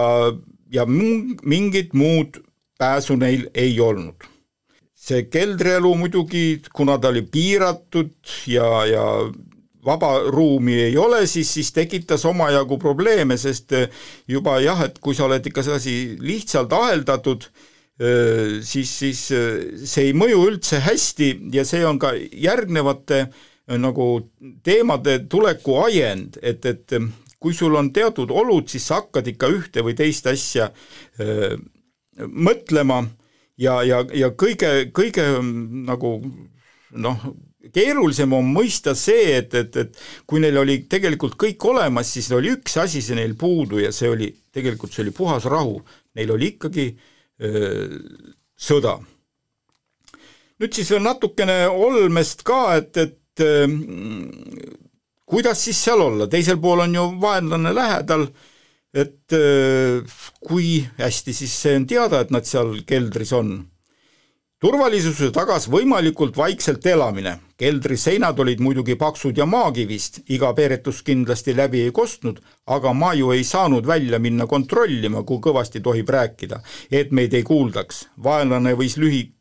ja 0.72 0.84
mingit 0.86 1.94
muud 1.94 2.42
pääsu 2.80 3.16
neil 3.16 3.48
ei 3.54 3.80
olnud. 3.80 4.28
See 5.00 5.24
keldrielu 5.32 5.94
muidugi, 5.96 6.60
kuna 6.76 6.98
ta 7.00 7.08
oli 7.08 7.22
piiratud 7.24 8.12
ja, 8.52 8.68
ja 8.86 9.04
vaba 9.86 10.12
ruumi 10.28 10.76
ei 10.90 10.98
ole, 10.98 11.24
siis, 11.28 11.52
siis 11.54 11.72
tekitas 11.76 12.26
omajagu 12.28 12.78
probleeme, 12.82 13.38
sest 13.40 13.76
eh, 13.78 13.90
juba 14.28 14.60
jah, 14.64 14.82
et 14.88 15.00
kui 15.04 15.16
sa 15.16 15.28
oled 15.28 15.46
ikka 15.46 15.64
sedasi 15.66 15.96
lihtsalt 16.24 16.74
aheldatud, 16.76 17.48
eh, 18.00 18.60
siis, 18.66 18.92
siis 19.04 19.24
eh, 19.36 19.54
see 19.86 20.10
ei 20.10 20.18
mõju 20.18 20.44
üldse 20.50 20.82
hästi 20.84 21.32
ja 21.56 21.66
see 21.68 21.86
on 21.88 22.02
ka 22.02 22.14
järgnevate 22.18 23.28
nagu 23.80 24.06
teemade 24.66 25.20
tuleku 25.30 25.76
ajend, 25.84 26.40
et, 26.42 26.66
et 26.66 26.96
kui 27.40 27.54
sul 27.54 27.76
on 27.78 27.92
teatud 27.94 28.32
olud, 28.34 28.68
siis 28.68 28.88
sa 28.90 29.00
hakkad 29.04 29.30
ikka 29.30 29.50
ühte 29.54 29.84
või 29.86 29.94
teist 29.96 30.26
asja 30.28 30.72
öö, 31.22 31.54
mõtlema 32.28 33.04
ja, 33.62 33.80
ja, 33.86 34.02
ja 34.16 34.32
kõige, 34.36 34.90
kõige 34.96 35.26
nagu 35.86 36.16
noh, 36.92 37.30
keerulisem 37.74 38.34
on 38.34 38.48
mõista 38.54 38.94
see, 38.98 39.36
et, 39.40 39.54
et, 39.58 39.78
et 39.84 40.02
kui 40.30 40.42
neil 40.42 40.58
oli 40.62 40.80
tegelikult 40.90 41.36
kõik 41.40 41.66
olemas, 41.72 42.12
siis 42.16 42.32
oli 42.36 42.54
üks 42.56 42.78
asi 42.80 43.04
see 43.04 43.18
neil 43.20 43.36
puudu 43.40 43.82
ja 43.84 43.92
see 43.96 44.10
oli, 44.12 44.30
tegelikult 44.56 44.96
see 44.96 45.04
oli 45.06 45.16
puhas 45.16 45.48
rahu. 45.52 45.80
Neil 46.16 46.32
oli 46.34 46.54
ikkagi 46.56 46.88
öö, 47.44 48.00
sõda. 48.60 48.98
nüüd 50.60 50.76
siis 50.76 50.92
veel 50.92 51.04
natukene 51.04 51.66
olmest 51.68 52.44
ka, 52.48 52.78
et, 52.80 52.98
et 52.98 53.44
öö, 53.44 53.68
kuidas 55.30 55.66
siis 55.68 55.84
seal 55.84 56.02
olla, 56.02 56.28
teisel 56.32 56.60
pool 56.60 56.86
on 56.88 56.96
ju 56.96 57.06
vaenlane 57.22 57.76
lähedal, 57.76 58.26
et 58.96 59.36
öö, 59.36 60.00
kui 60.48 60.80
hästi 60.98 61.36
siis 61.36 61.60
see 61.62 61.76
on 61.76 61.86
teada, 61.88 62.24
et 62.24 62.32
nad 62.34 62.48
seal 62.48 62.80
keldris 62.88 63.36
on 63.36 63.60
turvalisuse 64.60 65.30
tagas 65.36 65.68
võimalikult 65.72 66.38
vaikselt 66.38 66.86
elamine. 66.86 67.40
keldri 67.60 67.98
seinad 67.98 68.40
olid 68.40 68.62
muidugi 68.64 68.96
paksud 68.96 69.38
ja 69.38 69.46
maakivist, 69.46 70.22
iga 70.32 70.54
peeretus 70.56 71.02
kindlasti 71.04 71.56
läbi 71.56 71.82
ei 71.84 71.92
kostnud, 71.92 72.40
aga 72.68 72.94
ma 72.94 73.14
ju 73.14 73.32
ei 73.36 73.44
saanud 73.44 73.88
välja 73.88 74.20
minna 74.20 74.48
kontrollima, 74.48 75.24
kui 75.24 75.40
kõvasti 75.44 75.82
tohib 75.84 76.10
rääkida, 76.10 76.62
et 76.92 77.12
meid 77.12 77.34
ei 77.34 77.44
kuuldaks. 77.44 78.08
vaenlane 78.24 78.76
võis 78.76 78.98
lühi 78.98 79.32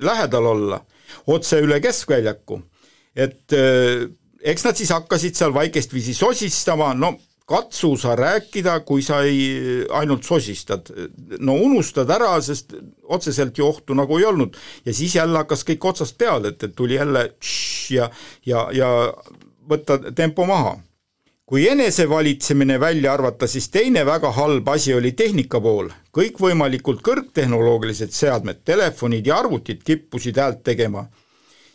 lähedal 0.00 0.46
olla, 0.46 0.80
otse 1.26 1.60
üle 1.60 1.80
keskväljaku. 1.80 2.62
et 3.16 3.52
eh, 3.52 4.08
eks 4.40 4.64
nad 4.64 4.76
siis 4.76 4.90
hakkasid 4.90 5.34
seal 5.34 5.54
vaikestviisi 5.54 6.14
sosistama, 6.14 6.94
no 6.94 7.16
katsu 7.44 7.96
sa 8.00 8.14
rääkida, 8.16 8.78
kui 8.88 9.02
sa 9.04 9.20
ei, 9.22 9.84
ainult 9.92 10.24
sosistad. 10.24 10.88
no 11.40 11.54
unustad 11.54 12.10
ära, 12.10 12.40
sest 12.42 12.74
otseselt 13.02 13.58
ju 13.58 13.66
ohtu 13.66 13.94
nagu 13.94 14.18
ei 14.18 14.24
olnud. 14.24 14.56
ja 14.84 14.94
siis 14.94 15.14
jälle 15.14 15.38
hakkas 15.38 15.64
kõik 15.64 15.84
otsast 15.84 16.18
peale, 16.18 16.48
et, 16.48 16.62
et 16.62 16.74
tuli 16.76 16.94
jälle 16.94 17.28
tš, 17.40 17.90
ja, 17.90 18.10
ja, 18.46 18.68
ja 18.72 18.90
võtta 19.68 19.98
tempo 20.14 20.46
maha. 20.46 20.78
kui 21.44 21.68
enesevalitsemine 21.68 22.80
välja 22.80 23.12
arvata, 23.12 23.46
siis 23.46 23.68
teine 23.68 24.06
väga 24.06 24.30
halb 24.32 24.68
asi 24.68 24.94
oli 24.94 25.12
tehnika 25.12 25.60
pool. 25.60 25.90
kõikvõimalikult 26.16 27.02
kõrgtehnoloogilised 27.04 28.10
seadmed, 28.10 28.64
telefonid 28.64 29.26
ja 29.26 29.38
arvutid 29.38 29.84
kippusid 29.84 30.40
häält 30.40 30.64
tegema 30.64 31.04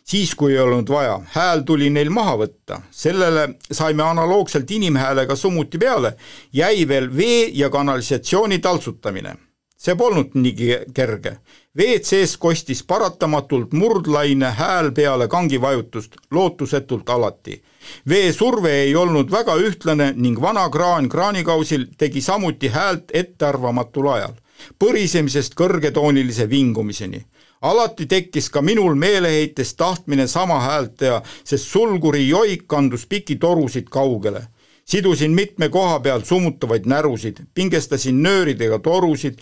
siis, 0.10 0.36
kui 0.36 0.54
ei 0.54 0.60
olnud 0.60 0.90
vaja, 0.90 1.20
hääl 1.34 1.62
tuli 1.66 1.90
neil 1.94 2.10
maha 2.14 2.36
võtta, 2.42 2.82
sellele 2.92 3.46
saime 3.72 4.04
analoogselt 4.04 4.72
inimhäälega 4.72 5.36
summuti 5.36 5.78
peale, 5.78 6.16
jäi 6.54 6.88
veel 6.88 7.12
vee 7.18 7.50
ja 7.54 7.70
kanalisatsiooni 7.70 8.60
taltsutamine. 8.60 9.38
see 9.80 9.96
polnud 9.96 10.34
nii 10.36 10.78
kerge. 10.94 11.38
WC-s 11.78 12.38
kostis 12.38 12.82
paratamatult 12.84 13.72
murdlaine 13.74 14.50
hääl 14.58 14.92
peale 14.92 15.28
kangivajutust, 15.28 16.16
lootusetult 16.32 17.10
alati. 17.10 17.64
veesurve 18.10 18.72
ei 18.72 18.96
olnud 18.96 19.32
väga 19.32 19.56
ühtlane 19.56 20.14
ning 20.16 20.42
vana 20.42 20.70
kraan 20.70 21.10
kraanikausil 21.10 21.86
tegi 21.98 22.22
samuti 22.22 22.68
häält 22.68 23.12
ettearvamatul 23.14 24.08
ajal, 24.08 24.34
põrisemisest 24.80 25.56
kõrgetoonilise 25.56 26.50
vingumiseni 26.50 27.26
alati 27.62 28.06
tekkis 28.06 28.50
ka 28.50 28.62
minul 28.62 28.96
meeleheites 28.96 29.74
tahtmine 29.76 30.28
sama 30.28 30.60
häält 30.60 30.96
teha, 30.98 31.22
sest 31.44 31.68
sulguri 31.68 32.28
joik 32.30 32.68
kandus 32.68 33.06
pikitorusid 33.06 33.90
kaugele. 33.92 34.48
sidusin 34.90 35.32
mitme 35.32 35.70
koha 35.70 36.00
peal 36.00 36.24
summutavaid 36.26 36.88
närusid, 36.90 37.38
pingestasin 37.54 38.24
nööridega 38.24 38.80
torusid, 38.80 39.38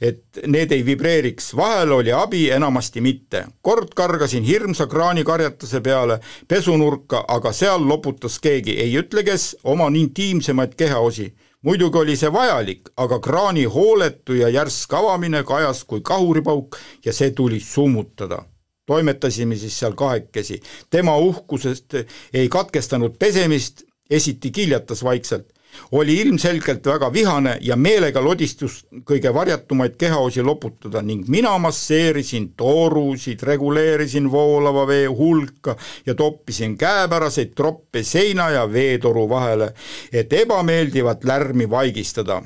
et 0.00 0.38
need 0.46 0.70
ei 0.72 0.84
vibreeriks, 0.86 1.56
vahel 1.56 1.92
oli 1.92 2.12
abi, 2.12 2.50
enamasti 2.50 3.00
mitte. 3.00 3.46
kord 3.62 3.94
kargasin 3.94 4.44
hirmsa 4.44 4.86
kraanikarjatuse 4.86 5.80
peale 5.80 6.20
pesunurka, 6.48 7.24
aga 7.28 7.52
seal 7.52 7.88
loputas 7.88 8.38
keegi, 8.38 8.78
ei 8.78 8.98
ütle 8.98 9.24
kes, 9.24 9.56
oma 9.64 9.90
intiimsemaid 9.94 10.74
kehaosi 10.74 11.34
muidugi 11.62 11.98
oli 11.98 12.16
see 12.16 12.32
vajalik, 12.32 12.90
aga 12.96 13.18
kraani 13.20 13.64
hooletu 13.64 14.34
ja 14.34 14.48
järsk 14.48 14.94
avamine 14.94 15.42
kajas 15.44 15.84
kui 15.84 16.00
kahuripauk 16.00 16.78
ja 17.04 17.12
see 17.12 17.30
tuli 17.30 17.60
summutada. 17.60 18.44
toimetasime 18.86 19.56
siis 19.56 19.78
seal 19.78 19.92
kahekesi, 19.94 20.60
tema 20.90 21.16
uhkusest 21.16 21.94
ei 22.34 22.48
katkestanud 22.48 23.14
pesemist, 23.18 23.82
esiti 24.10 24.50
kiljatas 24.50 25.04
vaikselt. 25.04 25.51
Oli 25.92 26.16
ilmselgelt 26.20 26.86
väga 26.86 27.12
vihane 27.12 27.56
ja 27.60 27.76
meelega 27.76 28.22
lodistus 28.24 28.84
kõige 29.04 29.34
varjatumaid 29.34 29.96
kehaosi 29.98 30.42
loputada 30.42 31.02
ning 31.02 31.28
mina 31.28 31.52
masseerisin 31.58 32.52
toorusid, 32.56 33.42
reguleerisin 33.42 34.30
voolava 34.30 34.86
vee 34.86 35.06
hulka 35.06 35.76
ja 36.06 36.14
toppisin 36.14 36.78
käepäraseid 36.78 37.54
troppe 37.56 38.02
seina 38.02 38.50
ja 38.50 38.66
veetoru 38.72 39.28
vahele, 39.28 39.72
et 40.12 40.32
ebameeldivat 40.32 41.24
lärmi 41.24 41.70
vaigistada. 41.70 42.42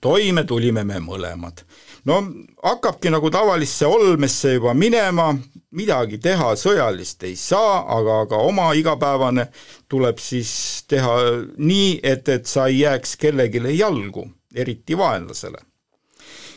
toime 0.00 0.44
tulime 0.44 0.84
me 0.84 0.98
mõlemad 1.00 1.64
no 2.06 2.22
hakkabki 2.62 3.10
nagu 3.10 3.30
tavalisse 3.30 3.86
olmesse 3.86 4.54
juba 4.54 4.74
minema, 4.74 5.32
midagi 5.76 6.18
teha 6.22 6.52
sõjalist 6.58 7.24
ei 7.26 7.36
saa, 7.36 7.82
aga, 7.98 8.20
aga 8.26 8.40
oma 8.46 8.70
igapäevane 8.78 9.48
tuleb 9.90 10.18
siis 10.22 10.50
teha 10.88 11.16
nii, 11.58 12.00
et, 12.02 12.28
et 12.28 12.46
sa 12.46 12.68
ei 12.70 12.84
jääks 12.84 13.16
kellelegi 13.20 13.78
jalgu, 13.78 14.26
eriti 14.54 14.98
vaenlasele. 14.98 15.58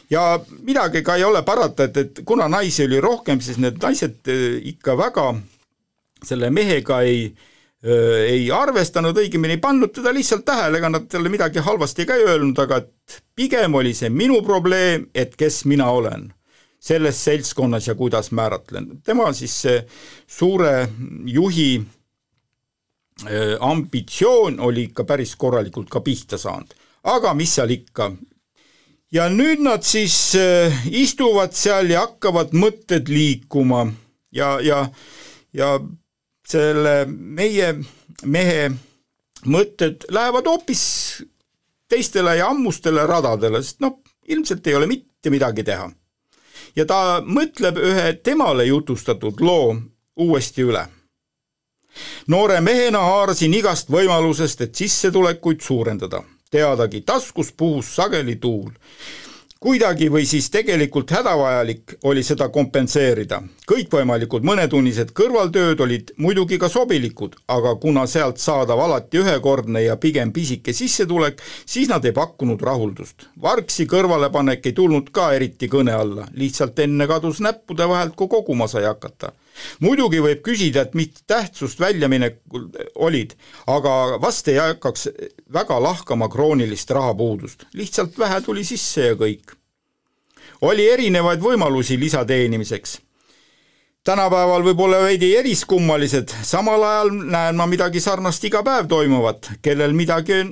ja 0.09 0.39
midagi 0.65 1.03
ka 1.03 1.15
ei 1.15 1.23
ole 1.23 1.43
parata, 1.43 1.83
et, 1.83 1.97
et 1.97 2.21
kuna 2.25 2.47
naisi 2.47 2.85
oli 2.85 3.01
rohkem, 3.01 3.41
siis 3.41 3.57
need 3.57 3.81
naised 3.81 4.27
eh, 4.27 4.59
ikka 4.73 4.97
väga 4.97 5.33
selle 6.25 6.49
mehega 6.49 7.01
ei 7.01 7.25
äh, 7.25 7.45
ei 7.83 8.49
arvestanud, 8.51 9.15
õigemini 9.15 9.55
ei 9.55 9.61
pannud 9.63 9.93
teda 9.95 10.11
lihtsalt 10.11 10.43
tähele, 10.45 10.81
ega 10.81 10.89
nad 10.91 11.05
talle 11.07 11.31
midagi 11.31 11.63
halvasti 11.63 12.05
ka 12.05 12.17
ei 12.17 12.25
öelnud, 12.27 12.59
aga 12.59 12.81
et 12.83 13.21
pigem 13.35 13.77
oli 13.79 13.93
see 13.95 14.09
minu 14.11 14.41
probleem, 14.43 15.07
et 15.15 15.35
kes 15.39 15.63
mina 15.69 15.87
olen 15.91 16.27
selles 16.79 17.23
seltskonnas 17.23 17.87
ja 17.87 17.95
kuidas 17.95 18.31
määratlen. 18.31 19.01
tema 19.03 19.33
siis 19.33 19.63
suure 20.27 20.89
juhi 21.25 21.81
ambitsioon 23.59 24.59
oli 24.59 24.83
ikka 24.83 25.03
päris 25.03 25.35
korralikult 25.35 25.89
ka 25.89 25.99
pihta 25.99 26.37
saanud. 26.37 26.73
aga 27.03 27.33
mis 27.33 27.55
seal 27.55 27.69
ikka. 27.69 28.11
ja 29.11 29.29
nüüd 29.29 29.63
nad 29.63 29.83
siis 29.83 30.35
istuvad 30.91 31.51
seal 31.51 31.89
ja 31.89 31.99
hakkavad 32.07 32.51
mõtted 32.51 33.07
liikuma 33.07 33.87
ja, 34.31 34.59
ja, 34.61 34.89
ja 35.53 35.79
selle 36.49 37.05
meie 37.07 37.73
mehe 38.25 38.69
mõtted 39.45 40.07
lähevad 40.11 40.47
hoopis 40.49 40.83
teistele 41.89 42.35
ja 42.37 42.49
ammustele 42.49 43.05
radadele, 43.07 43.63
sest 43.63 43.79
noh, 43.81 44.01
ilmselt 44.27 44.67
ei 44.67 44.75
ole 44.75 44.89
mitte 44.89 45.31
midagi 45.33 45.63
teha 45.63 45.89
ja 46.75 46.85
ta 46.85 47.19
mõtleb 47.25 47.79
ühe 47.81 48.13
temale 48.23 48.65
jutustatud 48.69 49.41
loo 49.41 49.75
uuesti 50.19 50.65
üle. 50.67 50.85
noore 52.27 52.59
mehena 52.61 52.99
haarasin 52.99 53.53
igast 53.53 53.89
võimalusest, 53.89 54.61
et 54.61 54.75
sissetulekuid 54.75 55.61
suurendada. 55.61 56.23
teadagi, 56.51 57.01
taskus 57.01 57.51
puhus 57.51 57.95
sageli 57.95 58.35
tuul 58.35 58.71
kuidagi 59.59 60.07
või 60.07 60.23
siis 60.25 60.47
tegelikult 60.51 61.11
hädavajalik 61.11 61.97
oli 62.03 62.23
seda 62.23 62.47
kompenseerida. 62.49 63.41
kõikvõimalikud 63.67 64.45
mõnetunnised 64.47 65.11
kõrvaltööd 65.13 65.81
olid 65.83 66.13
muidugi 66.17 66.57
ka 66.57 66.69
sobilikud, 66.69 67.35
aga 67.47 67.75
kuna 67.75 68.05
sealt 68.07 68.39
saadav 68.39 68.79
alati 68.79 69.19
ühekordne 69.19 69.81
ja 69.83 69.97
pigem 69.97 70.31
pisike 70.31 70.73
sissetulek, 70.73 71.41
siis 71.65 71.89
nad 71.89 72.05
ei 72.05 72.11
pakkunud 72.11 72.61
rahuldust. 72.61 73.27
vargsi 73.41 73.85
kõrvalepanek 73.85 74.65
ei 74.65 74.73
tulnud 74.73 75.11
ka 75.11 75.33
eriti 75.33 75.67
kõne 75.67 75.91
alla, 75.91 76.27
lihtsalt 76.33 76.79
enne 76.79 77.07
kadus 77.07 77.39
näppude 77.39 77.87
vahelt, 77.87 78.15
kui 78.15 78.27
koguma 78.27 78.67
sai 78.67 78.83
hakata 78.83 79.33
muidugi 79.83 80.21
võib 80.23 80.41
küsida, 80.45 80.85
et 80.85 80.95
mis 80.97 81.23
tähtsust 81.27 81.79
väljaminekul 81.79 82.67
olid, 82.95 83.35
aga 83.67 84.19
vast 84.21 84.47
ei 84.51 84.59
hakkaks 84.59 85.09
väga 85.53 85.79
lahkama 85.83 86.29
kroonilist 86.29 86.91
rahapuudust, 86.95 87.65
lihtsalt 87.73 88.17
vähe 88.19 88.41
tuli 88.45 88.63
sisse 88.63 89.11
ja 89.11 89.17
kõik. 89.19 89.55
oli 90.61 90.89
erinevaid 90.89 91.39
võimalusi 91.39 91.99
lisateenimiseks. 91.99 92.99
tänapäeval 94.03 94.63
võib-olla 94.63 95.03
veidi 95.03 95.35
eriskummalised, 95.35 96.33
samal 96.43 96.83
ajal 96.83 97.11
näen 97.11 97.55
ma 97.55 97.65
midagi 97.65 97.99
sarnast 97.99 98.43
iga 98.43 98.63
päev 98.63 98.87
toimuvat, 98.87 99.51
kellel 99.61 99.93
midagi 99.93 100.43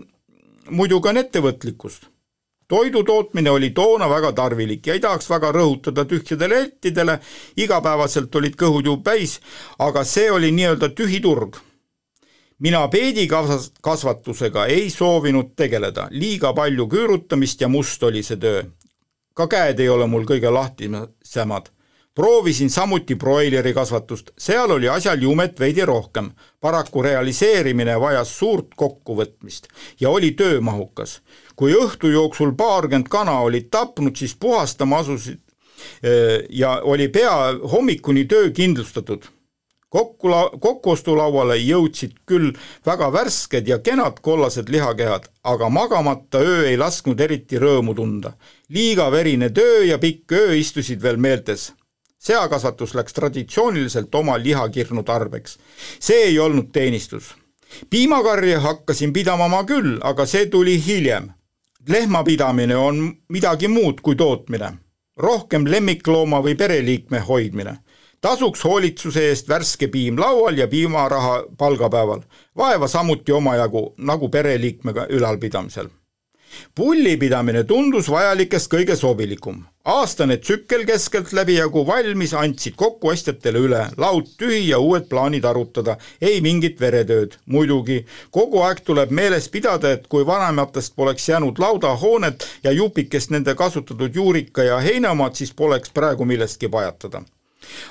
muidugi 0.69 1.09
on 1.09 1.17
ettevõtlikkust 1.17 2.16
toidu 2.67 3.03
tootmine 3.03 3.49
oli 3.49 3.69
toona 3.69 4.09
väga 4.09 4.31
tarvilik 4.31 4.87
ja 4.87 4.93
ei 4.93 4.99
tahaks 4.99 5.29
väga 5.29 5.51
rõhutada 5.51 6.05
tühjadele 6.05 6.59
lettidele, 6.63 7.19
igapäevaselt 7.57 8.35
olid 8.35 8.57
kõhud 8.59 8.85
ju 8.85 8.97
päis, 9.03 9.39
aga 9.79 10.03
see 10.03 10.31
oli 10.31 10.51
nii-öelda 10.51 10.89
tühi 10.89 11.21
turg. 11.21 11.55
mina 12.59 12.87
peedikasvatusega 12.87 14.65
ei 14.65 14.89
soovinud 14.89 15.55
tegeleda, 15.55 16.07
liiga 16.11 16.53
palju 16.53 16.87
küürutamist 16.87 17.61
ja 17.61 17.67
must 17.67 18.03
oli 18.03 18.23
see 18.23 18.37
töö. 18.37 18.63
ka 19.33 19.47
käed 19.47 19.79
ei 19.79 19.89
ole 19.89 20.07
mul 20.07 20.25
kõige 20.25 20.51
lahtisemad 20.51 21.69
proovisin 22.17 22.69
samuti 22.69 23.15
broileri 23.15 23.73
kasvatust, 23.73 24.31
seal 24.37 24.71
oli 24.71 24.89
asjal 24.89 25.21
jumet 25.21 25.59
veidi 25.59 25.85
rohkem. 25.85 26.31
paraku 26.59 27.01
realiseerimine 27.01 27.99
vajas 27.99 28.39
suurt 28.39 28.73
kokkuvõtmist 28.75 29.67
ja 29.99 30.09
oli 30.09 30.31
töömahukas 30.31 31.21
kui 31.57 31.73
õhtu 31.73 32.11
jooksul 32.13 32.53
paarkümmend 32.57 33.09
kana 33.09 33.39
olid 33.41 33.71
tapnud, 33.73 34.15
siis 34.15 34.35
puhastama 34.39 35.01
asusid 35.01 35.39
eh, 36.03 36.45
ja 36.49 36.77
oli 36.83 37.09
pea 37.09 37.57
hommikuni 37.71 38.25
töö 38.25 38.51
kindlustatud. 38.51 39.25
kokku, 39.89 40.29
kokkuostulauale 40.59 41.55
jõudsid 41.57 42.13
küll 42.25 42.51
väga 42.85 43.07
värsked 43.13 43.67
ja 43.67 43.79
kenad 43.79 44.19
kollased 44.21 44.69
lihakehad, 44.69 45.29
aga 45.43 45.69
magamata 45.69 46.39
öö 46.43 46.67
ei 46.69 46.77
lasknud 46.77 47.19
eriti 47.19 47.57
rõõmu 47.57 47.95
tunda. 47.95 48.33
liiga 48.69 49.11
verine 49.11 49.49
töö 49.49 49.83
ja 49.85 49.97
pikk 49.97 50.31
öö 50.31 50.55
istusid 50.55 51.01
veel 51.01 51.17
meeltes 51.17 51.71
seakasvatus 52.19 52.93
läks 52.95 53.13
traditsiooniliselt 53.13 54.15
oma 54.15 54.37
lihakirnu 54.37 55.03
tarbeks. 55.03 55.57
see 55.99 56.21
ei 56.29 56.39
olnud 56.39 56.69
teenistus. 56.71 57.35
piimakarja 57.89 58.59
hakkasin 58.59 59.13
pidama 59.13 59.47
ma 59.47 59.63
küll, 59.63 59.97
aga 60.01 60.25
see 60.25 60.45
tuli 60.45 60.85
hiljem 60.85 61.36
lehmapidamine 61.87 62.75
on 62.75 63.13
midagi 63.29 63.67
muud 63.67 64.01
kui 64.01 64.15
tootmine, 64.15 64.71
rohkem 65.17 65.67
lemmiklooma 65.67 66.41
või 66.43 66.55
pereliikme 66.55 67.19
hoidmine. 67.19 67.77
tasuks 68.21 68.63
hoolitsuse 68.65 69.27
eest 69.29 69.49
värske 69.49 69.87
piim 69.87 70.17
laual 70.19 70.57
ja 70.57 70.67
piimaraha 70.67 71.43
palgapäeval, 71.57 72.21
vaeva 72.57 72.87
samuti 72.87 73.31
omajagu, 73.31 73.93
nagu 73.97 74.29
pereliikmega 74.29 75.05
ülalpidamisel 75.09 75.87
pullipidamine 76.75 77.63
tundus 77.63 78.09
vajalikest 78.09 78.71
kõige 78.73 78.95
sobilikum. 78.95 79.65
aastane 79.87 80.37
tsükkel 80.37 80.83
keskeltläbi 80.85 81.53
jagu 81.55 81.85
valmis, 81.87 82.33
andsid 82.33 82.75
kokkuostjatele 82.75 83.59
üle, 83.59 83.83
laud 83.97 84.27
tühi 84.37 84.67
ja 84.69 84.79
uued 84.79 85.07
plaanid 85.09 85.45
arutada, 85.45 85.97
ei 86.21 86.41
mingit 86.41 86.79
veretööd. 86.79 87.37
muidugi, 87.45 88.05
kogu 88.31 88.61
aeg 88.61 88.83
tuleb 88.83 89.11
meeles 89.11 89.49
pidada, 89.49 89.91
et 89.91 90.07
kui 90.07 90.25
vanematest 90.25 90.95
poleks 90.95 91.29
jäänud 91.29 91.59
laudahoonet 91.59 92.47
ja 92.63 92.71
jupikest 92.71 93.31
nende 93.31 93.55
kasutatud 93.55 94.15
juurika 94.15 94.63
ja 94.63 94.79
heinamaad, 94.79 95.35
siis 95.35 95.53
poleks 95.53 95.89
praegu 95.89 96.25
millestki 96.25 96.67
pajatada 96.67 97.23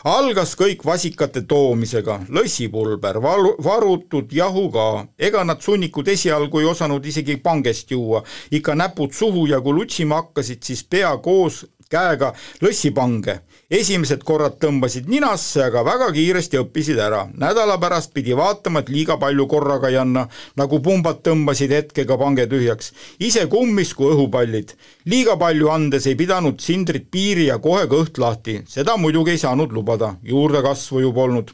algas 0.04 0.54
kõik 0.58 0.84
vasikate 0.86 1.42
toomisega, 1.48 2.20
lõssipulber, 2.32 3.20
valu, 3.22 3.54
varutud 3.62 4.32
jahu 4.32 4.66
ka, 4.74 4.86
ega 5.18 5.44
nad 5.44 5.62
sunnikud 5.64 6.08
esialgu 6.08 6.60
ei 6.60 6.70
osanud 6.70 7.06
isegi 7.06 7.36
pangest 7.42 7.90
juua, 7.90 8.22
ikka 8.50 8.74
näpud 8.74 9.14
suhu 9.14 9.46
ja 9.50 9.60
kui 9.60 9.76
lutsima 9.76 10.22
hakkasid, 10.22 10.62
siis 10.62 10.84
pea 10.84 11.12
koos 11.22 11.64
käega 11.90 12.32
lõssipange. 12.62 13.38
esimesed 13.70 14.22
korrad 14.24 14.58
tõmbasid 14.62 15.08
ninasse, 15.10 15.62
aga 15.64 15.82
väga 15.84 16.10
kiiresti 16.12 16.58
õppisid 16.62 16.98
ära. 16.98 17.26
nädala 17.34 17.78
pärast 17.78 18.12
pidi 18.14 18.36
vaatama, 18.36 18.80
et 18.80 18.88
liiga 18.88 19.16
palju 19.16 19.46
korraga 19.46 19.88
ei 19.88 19.96
anna, 19.96 20.28
nagu 20.56 20.80
pumbad 20.80 21.22
tõmbasid 21.22 21.70
hetkega 21.70 22.18
pange 22.18 22.46
tühjaks. 22.46 22.92
ise 23.20 23.46
kummis 23.46 23.94
kui 23.94 24.12
õhupallid. 24.14 24.74
liiga 25.04 25.36
palju 25.36 25.70
andes 25.70 26.06
ei 26.06 26.14
pidanud 26.14 26.60
sindrid 26.60 27.10
piiri 27.10 27.46
ja 27.46 27.58
kohe 27.58 27.86
kõht 27.86 28.18
lahti, 28.18 28.62
seda 28.68 28.96
muidugi 28.96 29.30
ei 29.30 29.38
saanud 29.38 29.72
lubada, 29.72 30.16
juurdekasvu 30.22 31.00
ju 31.00 31.12
polnud 31.12 31.52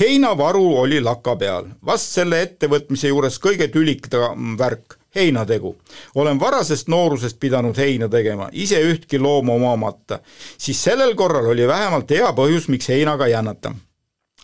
heinavaru 0.00 0.64
oli 0.82 1.00
laka 1.00 1.36
peal, 1.36 1.68
vast 1.86 2.16
selle 2.16 2.42
ettevõtmise 2.42 3.12
juures 3.12 3.38
kõige 3.38 3.68
tülikam 3.70 4.56
värk 4.58 4.99
heinategu. 5.14 5.76
olen 6.14 6.40
varasest 6.40 6.88
noorusest 6.88 7.40
pidanud 7.40 7.76
heina 7.76 8.08
tegema, 8.08 8.48
ise 8.52 8.80
ühtki 8.82 9.18
looma 9.18 9.52
omamata, 9.52 10.20
siis 10.58 10.84
sellel 10.84 11.14
korral 11.14 11.46
oli 11.46 11.68
vähemalt 11.68 12.10
hea 12.10 12.32
põhjus, 12.32 12.68
miks 12.68 12.88
heinaga 12.88 13.26
jännata. 13.28 13.74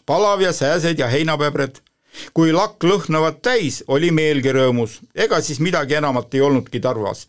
palav 0.06 0.40
ja 0.40 0.52
sääsed 0.52 0.98
ja 0.98 1.06
heinapeebred, 1.06 1.80
kui 2.34 2.52
lakk 2.52 2.84
lõhnavad 2.84 3.40
täis, 3.42 3.84
oli 3.88 4.10
meelgi 4.10 4.52
rõõmus, 4.52 5.00
ega 5.14 5.40
siis 5.40 5.60
midagi 5.60 5.94
enamat 5.94 6.34
ei 6.34 6.40
olnudki 6.40 6.80
tarvas 6.80 7.28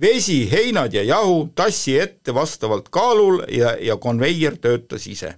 vesi, 0.00 0.50
heinad 0.50 0.92
ja 0.92 1.02
jahu 1.02 1.48
tassi 1.54 1.98
ette 2.00 2.34
vastavalt 2.34 2.88
kaalul 2.88 3.42
ja, 3.48 3.76
ja 3.80 3.96
konveier 3.96 4.56
töötas 4.60 5.06
ise. 5.06 5.34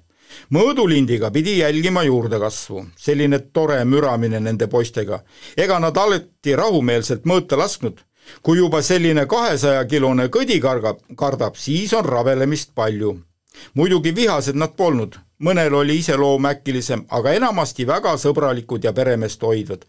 Mõõdulindiga 0.54 1.30
pidi 1.30 1.58
jälgima 1.58 2.02
juurdekasvu, 2.02 2.84
selline 2.96 3.38
tore 3.52 3.84
müramine 3.84 4.40
nende 4.40 4.66
poistega. 4.66 5.20
ega 5.56 5.78
nad 5.78 5.96
alati 5.96 6.56
rahumeelselt 6.56 7.24
mõõta 7.24 7.58
lasknud. 7.58 8.00
kui 8.42 8.58
juba 8.58 8.82
selline 8.82 9.26
kahesajakilone 9.26 10.28
kõdi 10.28 10.60
kargab, 10.60 10.98
kardab, 11.16 11.54
siis 11.56 11.92
on 11.92 12.04
rabelemist 12.04 12.74
palju. 12.74 13.20
muidugi 13.74 14.14
vihased 14.14 14.54
nad 14.54 14.76
polnud, 14.76 15.18
mõnel 15.40 15.74
oli 15.74 15.98
iseloom 15.98 16.46
äkilisem, 16.46 17.04
aga 17.08 17.32
enamasti 17.32 17.86
väga 17.86 18.16
sõbralikud 18.16 18.84
ja 18.84 18.92
peremeest 18.92 19.42
hoidvad 19.42 19.84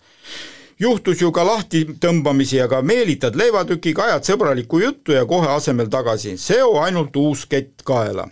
juhtus 0.79 1.21
ju 1.21 1.31
ka 1.31 1.43
lahtitõmbamisi, 1.43 2.61
aga 2.63 2.81
meelitad 2.81 3.35
leivatükiga, 3.35 4.03
ajad 4.03 4.23
sõbralikku 4.31 4.79
juttu 4.79 5.11
ja 5.11 5.25
kohe 5.25 5.47
asemel 5.51 5.89
tagasi, 5.91 6.37
seo 6.37 6.79
ainult 6.79 7.15
uus 7.15 7.45
kett 7.45 7.83
kaela. 7.83 8.29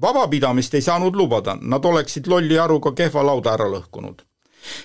Vabapidamist 0.00 0.74
ei 0.74 0.82
saanud 0.82 1.16
lubada, 1.16 1.56
nad 1.60 1.84
oleksid 1.84 2.26
lolli 2.26 2.58
aruga 2.58 2.92
kehva 2.92 3.24
lauda 3.26 3.54
ära 3.56 3.68
lõhkunud. 3.72 4.24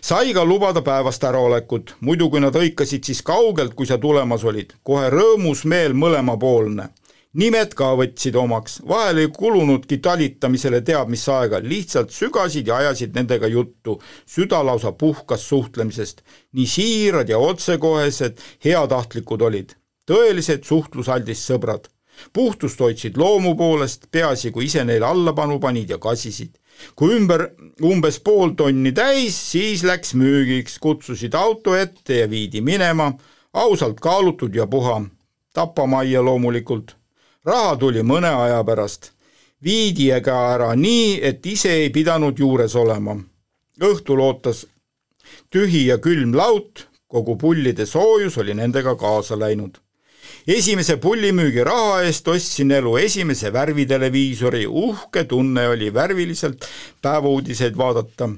sai 0.01 0.33
ka 0.33 0.45
lubada 0.45 0.81
päevast 0.81 1.23
äraolekut, 1.23 1.95
muidu 1.99 2.29
kui 2.29 2.39
nad 2.39 2.55
hõikasid 2.55 3.03
siis 3.03 3.21
kaugelt, 3.21 3.73
kui 3.73 3.85
sa 3.85 3.97
tulemas 3.97 4.43
olid, 4.43 4.73
kohe 4.83 5.09
rõõmus 5.09 5.65
meel 5.65 5.93
mõlemapoolne. 5.93 6.89
Nimed 7.33 7.73
ka 7.73 7.95
võtsid 7.97 8.35
omaks, 8.37 8.75
vahel 8.87 9.17
ei 9.17 9.27
kulunudki 9.33 9.97
talitamisele 9.97 10.81
teab 10.85 11.09
mis 11.09 11.25
aega, 11.27 11.59
lihtsalt 11.59 12.13
sügasid 12.13 12.67
ja 12.67 12.75
ajasid 12.77 13.15
nendega 13.17 13.47
juttu, 13.47 13.97
süda 14.25 14.61
lausa 14.65 14.91
puhkas 14.91 15.47
suhtlemisest. 15.49 16.21
nii 16.53 16.67
siirad 16.67 17.29
ja 17.29 17.37
otsekohesed, 17.37 18.37
heatahtlikud 18.65 19.41
olid, 19.41 19.73
tõelised 20.05 20.63
suhtlusaldis 20.63 21.41
sõbrad. 21.49 21.89
Puhtust 22.33 22.79
hoidsid 22.79 23.17
loomu 23.17 23.55
poolest, 23.55 24.07
peaasi, 24.11 24.51
kui 24.51 24.65
ise 24.65 24.83
neile 24.83 25.05
allapanu 25.05 25.59
panid 25.59 25.89
ja 25.89 25.97
kasisid. 25.97 26.55
kui 26.95 27.13
ümber 27.15 27.49
umbes 27.83 28.19
pool 28.19 28.55
tonni 28.57 28.91
täis, 28.91 29.37
siis 29.51 29.83
läks 29.83 30.13
müügiks, 30.13 30.79
kutsusid 30.79 31.35
auto 31.35 31.75
ette 31.75 32.23
ja 32.23 32.29
viidi 32.29 32.61
minema, 32.61 33.13
ausalt 33.53 33.99
kaalutud 33.99 34.55
ja 34.55 34.67
puha 34.67 35.01
tapamajja 35.53 36.21
loomulikult 36.25 36.95
raha 37.45 37.75
tuli 37.75 38.03
mõne 38.03 38.31
aja 38.31 38.63
pärast. 38.63 39.11
viidi 39.63 40.11
aga 40.11 40.33
ära 40.53 40.73
nii, 40.75 41.19
et 41.23 41.45
ise 41.45 41.71
ei 41.71 41.89
pidanud 41.89 42.39
juures 42.39 42.75
olema. 42.75 43.15
õhtul 43.79 44.19
ootas 44.19 44.65
tühi 45.49 45.87
ja 45.87 45.97
külm 45.97 46.35
laut, 46.35 46.87
kogu 47.07 47.35
pullide 47.37 47.85
soojus 47.85 48.37
oli 48.37 48.53
nendega 48.53 48.95
kaasa 48.95 49.39
läinud. 49.39 49.77
Esimese 50.47 50.97
pullimüügi 50.97 51.63
raha 51.63 52.01
eest 52.03 52.27
ostsin 52.27 52.71
elu 52.71 52.97
esimese 52.97 53.53
värviteleviisori, 53.53 54.65
uhke 54.67 55.23
tunne 55.23 55.67
oli 55.67 55.93
värviliselt 55.93 56.65
päevauudiseid 57.01 57.77
vaadata. 57.77 58.29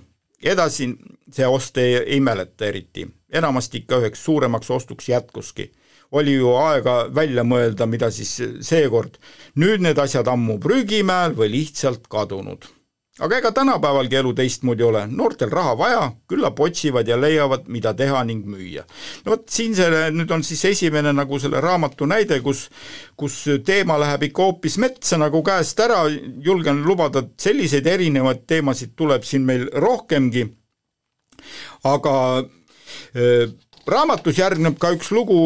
edasi 0.43 0.89
see 1.33 1.47
ost 1.47 1.77
ei, 1.77 1.95
ei 1.95 2.19
mäleta 2.19 2.65
eriti, 2.65 3.07
enamasti 3.33 3.77
ikka 3.77 3.97
üheks 3.97 4.23
suuremaks 4.25 4.71
ostuks 4.71 5.09
jätkuski 5.09 5.71
oli 6.11 6.35
ju 6.35 6.53
aega 6.55 7.09
välja 7.15 7.43
mõelda, 7.43 7.85
mida 7.85 8.11
siis 8.11 8.37
seekord. 8.61 9.17
nüüd 9.55 9.81
need 9.81 9.97
asjad 9.99 10.27
ammu 10.27 10.59
prügimäel 10.59 11.35
või 11.35 11.51
lihtsalt 11.51 12.07
kadunud. 12.07 12.65
Aga 13.19 13.37
ega 13.37 13.51
tänapäevalgi 13.55 14.17
elu 14.19 14.33
teistmoodi 14.35 14.83
ole, 14.83 15.05
noortel 15.07 15.51
raha 15.51 15.75
vaja, 15.79 16.01
küllap 16.27 16.59
otsivad 16.59 17.07
ja 17.07 17.15
leiavad, 17.19 17.69
mida 17.71 17.93
teha 17.95 18.23
ning 18.27 18.43
müüa. 18.45 18.83
no 19.25 19.31
vot 19.31 19.45
siin 19.49 19.75
selle, 19.75 20.09
nüüd 20.11 20.31
on 20.35 20.43
siis 20.43 20.65
esimene 20.65 21.13
nagu 21.15 21.39
selle 21.39 21.61
raamatu 21.63 22.05
näide, 22.11 22.41
kus 22.43 22.67
kus 23.15 23.37
teema 23.65 23.97
läheb 24.01 24.27
ikka 24.27 24.43
hoopis 24.49 24.77
metsa 24.83 25.17
nagu 25.21 25.43
käest 25.43 25.79
ära, 25.79 26.03
julgen 26.43 26.83
lubada, 26.83 27.23
et 27.23 27.39
selliseid 27.39 27.87
erinevaid 27.87 28.43
teemasid 28.47 28.95
tuleb 28.95 29.23
siin 29.23 29.47
meil 29.47 29.69
rohkemgi, 29.71 30.49
aga 31.87 32.15
öö, 33.15 33.47
raamatus 33.89 34.39
järgneb 34.39 34.77
ka 34.81 34.91
üks 34.95 35.11
lugu 35.13 35.37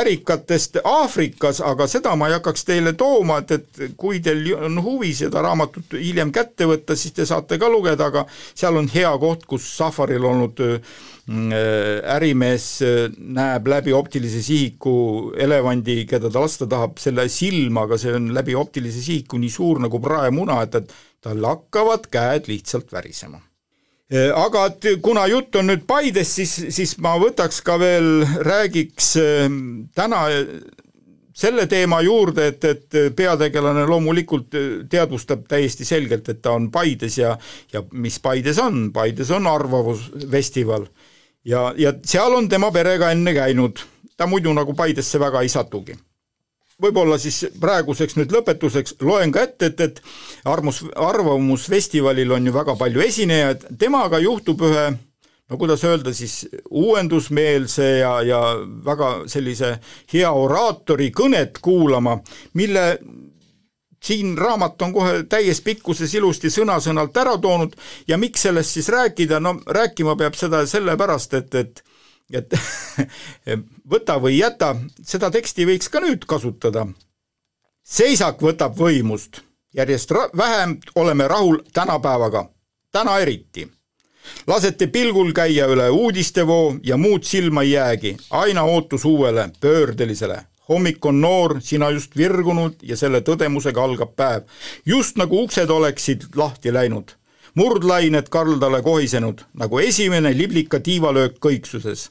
ärikatest 0.00 0.80
Aafrikas, 0.86 1.60
aga 1.64 1.88
seda 1.90 2.14
ma 2.18 2.28
ei 2.30 2.36
hakkaks 2.36 2.66
teile 2.68 2.94
tooma, 2.98 3.40
et, 3.42 3.56
et 3.58 3.96
kui 3.98 4.20
teil 4.24 4.52
on 4.54 4.78
huvi 4.84 5.12
seda 5.16 5.42
raamatut 5.44 5.96
hiljem 5.98 6.32
kätte 6.34 6.68
võtta, 6.70 6.96
siis 6.98 7.16
te 7.16 7.26
saate 7.28 7.58
ka 7.60 7.70
lugeda, 7.72 8.10
aga 8.10 8.26
seal 8.30 8.78
on 8.80 8.90
hea 8.92 9.10
koht, 9.22 9.46
kus 9.50 9.66
Safaril 9.80 10.24
olnud 10.30 10.62
mm, 10.62 11.58
ärimees 12.14 12.70
näeb 13.18 13.68
läbi 13.74 13.94
optilise 13.96 14.44
sihiku 14.46 14.94
elevandi, 15.34 16.04
keda 16.10 16.30
ta 16.30 16.46
lasta 16.46 16.70
tahab, 16.70 16.98
selle 17.02 17.26
silma, 17.32 17.88
aga 17.88 17.98
see 18.00 18.14
on 18.14 18.30
läbi 18.36 18.54
optilise 18.58 19.02
sihiku 19.02 19.42
nii 19.42 19.52
suur 19.52 19.82
nagu 19.82 20.02
praemuna, 20.02 20.62
et, 20.66 20.82
et 20.82 20.98
tal 21.20 21.46
hakkavad 21.50 22.06
käed 22.12 22.50
lihtsalt 22.50 22.92
värisema. 22.94 23.42
Äh, 23.42 23.49
aga 24.10 24.66
et 24.66 24.86
kuna 25.02 25.26
jutt 25.30 25.54
on 25.60 25.70
nüüd 25.70 25.86
Paidest, 25.86 26.40
siis, 26.40 26.54
siis 26.74 26.96
ma 26.98 27.14
võtaks 27.20 27.60
ka 27.62 27.76
veel, 27.78 28.24
räägiks 28.42 29.12
ähm, 29.22 29.60
täna 29.94 30.24
selle 31.40 31.66
teema 31.70 32.00
juurde, 32.04 32.48
et, 32.50 32.64
et 32.64 32.98
peategelane 33.16 33.86
loomulikult 33.88 34.58
äh, 34.58 34.66
teadvustab 34.90 35.46
täiesti 35.48 35.86
selgelt, 35.88 36.28
et 36.28 36.42
ta 36.42 36.56
on 36.58 36.70
Paides 36.74 37.18
ja 37.20 37.36
ja 37.72 37.84
mis 37.92 38.18
Paides 38.20 38.58
on, 38.58 38.90
Paides 38.92 39.30
on 39.30 39.46
Arvamusfestival. 39.46 40.86
ja, 41.44 41.70
ja 41.76 41.94
seal 42.04 42.34
on 42.34 42.48
tema 42.48 42.72
perega 42.72 43.10
enne 43.14 43.34
käinud, 43.34 43.80
ta 44.16 44.26
muidu 44.26 44.52
nagu 44.52 44.74
Paidesse 44.74 45.20
väga 45.20 45.46
ei 45.46 45.48
satugi 45.48 45.96
võib-olla 46.80 47.18
siis 47.20 47.44
praeguseks 47.60 48.16
nüüd 48.18 48.32
lõpetuseks 48.34 48.96
loen 49.04 49.32
ka 49.32 49.44
ette, 49.48 49.70
et, 49.72 49.80
et 49.80 50.02
armus, 50.48 50.82
Arvamusfestivalil 50.96 52.32
on 52.36 52.50
ju 52.50 52.56
väga 52.56 52.76
palju 52.80 53.04
esinejaid, 53.04 53.70
temaga 53.78 54.20
juhtub 54.22 54.66
ühe 54.68 54.88
no 55.50 55.58
kuidas 55.58 55.84
öelda 55.84 56.12
siis, 56.14 56.44
uuendusmeelse 56.70 57.88
ja, 57.98 58.12
ja 58.22 58.40
väga 58.86 59.10
sellise 59.30 59.74
hea 60.12 60.30
oraatori 60.30 61.10
kõnet 61.16 61.58
kuulama, 61.62 62.20
mille 62.54 62.86
siin 64.00 64.38
raamat 64.38 64.82
on 64.82 64.92
kohe 64.92 65.22
täies 65.28 65.60
pikkuses 65.60 66.14
ilusti 66.14 66.50
sõna-sõnalt 66.50 67.16
ära 67.20 67.36
toonud. 67.38 67.74
Ja 68.08 68.16
miks 68.18 68.46
sellest 68.46 68.78
siis 68.78 68.88
rääkida, 68.88 69.40
no 69.40 69.58
rääkima 69.66 70.16
peab 70.16 70.38
seda 70.38 70.64
sellepärast, 70.66 71.34
et, 71.34 71.54
et 71.54 71.82
et 72.32 72.54
võta 73.92 74.18
või 74.22 74.38
jäta, 74.38 74.74
seda 75.02 75.30
teksti 75.30 75.66
võiks 75.68 75.90
ka 75.90 76.00
nüüd 76.00 76.26
kasutada. 76.28 76.86
seisak 77.82 78.42
võtab 78.42 78.76
võimust, 78.78 79.42
järjest 79.74 80.12
vähem 80.36 80.78
oleme 80.94 81.28
rahul 81.28 81.62
tänapäevaga, 81.72 82.48
täna 82.92 83.18
eriti. 83.18 83.68
lasete 84.46 84.86
pilgul 84.86 85.32
käia 85.32 85.66
üle 85.66 85.90
uudistevoo 85.90 86.76
ja 86.82 86.96
muud 86.96 87.24
silma 87.24 87.62
ei 87.62 87.70
jäägi, 87.70 88.16
aina 88.30 88.62
ootus 88.62 89.04
uuele, 89.04 89.50
pöördelisele. 89.60 90.46
hommik 90.68 91.04
on 91.04 91.20
noor, 91.20 91.60
sina 91.60 91.90
just 91.90 92.16
virgunud 92.16 92.74
ja 92.82 92.96
selle 92.96 93.20
tõdemusega 93.20 93.82
algab 93.82 94.14
päev. 94.16 94.42
just 94.86 95.16
nagu 95.16 95.42
uksed 95.42 95.70
oleksid 95.70 96.24
lahti 96.36 96.72
läinud 96.72 97.16
murdlained 97.54 98.28
kaldale 98.30 98.82
kohisenud, 98.82 99.40
nagu 99.54 99.78
esimene 99.78 100.30
liblika 100.38 100.80
tiivalöök 100.80 101.38
kõiksuses 101.42 102.10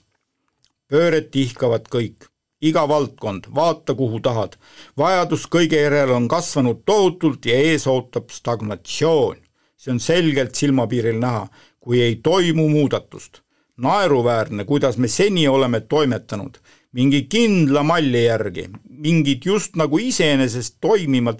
pööret 0.89 1.29
tihkavad 1.31 1.87
kõik, 1.93 2.27
iga 2.61 2.85
valdkond, 2.89 3.49
vaata 3.55 3.95
kuhu 3.95 4.19
tahad. 4.19 4.57
vajadus 4.97 5.45
kõige 5.47 5.81
järele 5.81 6.13
on 6.13 6.27
kasvanud 6.27 6.81
tohutult 6.85 7.45
ja 7.45 7.55
ees 7.55 7.87
ootab 7.87 8.29
stagnatsioon. 8.29 9.37
see 9.77 9.91
on 9.91 9.99
selgelt 9.99 10.55
silmapiiril 10.55 11.19
näha, 11.19 11.47
kui 11.79 12.01
ei 12.01 12.15
toimu 12.15 12.69
muudatust. 12.69 13.41
naeruväärne, 13.77 14.65
kuidas 14.65 14.97
me 14.97 15.07
seni 15.07 15.47
oleme 15.47 15.79
toimetanud, 15.79 16.57
mingi 16.91 17.21
kindla 17.23 17.83
malli 17.83 18.25
järgi, 18.25 18.69
mingid 18.89 19.45
just 19.45 19.75
nagu 19.75 19.97
iseenesest 19.97 20.75
toimivad 20.81 21.39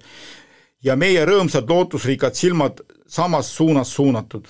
ja 0.84 0.96
meie 0.96 1.26
rõõmsad 1.26 1.70
lootusrikkad 1.70 2.34
silmad 2.34 2.80
samas 3.08 3.56
suunas 3.56 3.94
suunatud 3.96 4.48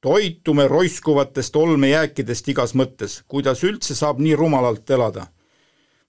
toitume 0.00 0.68
roiskuvatest 0.68 1.56
olmejääkidest 1.56 2.48
igas 2.48 2.72
mõttes, 2.74 3.20
kuidas 3.28 3.64
üldse 3.64 3.94
saab 3.94 4.20
nii 4.20 4.36
rumalalt 4.36 4.90
elada. 4.90 5.26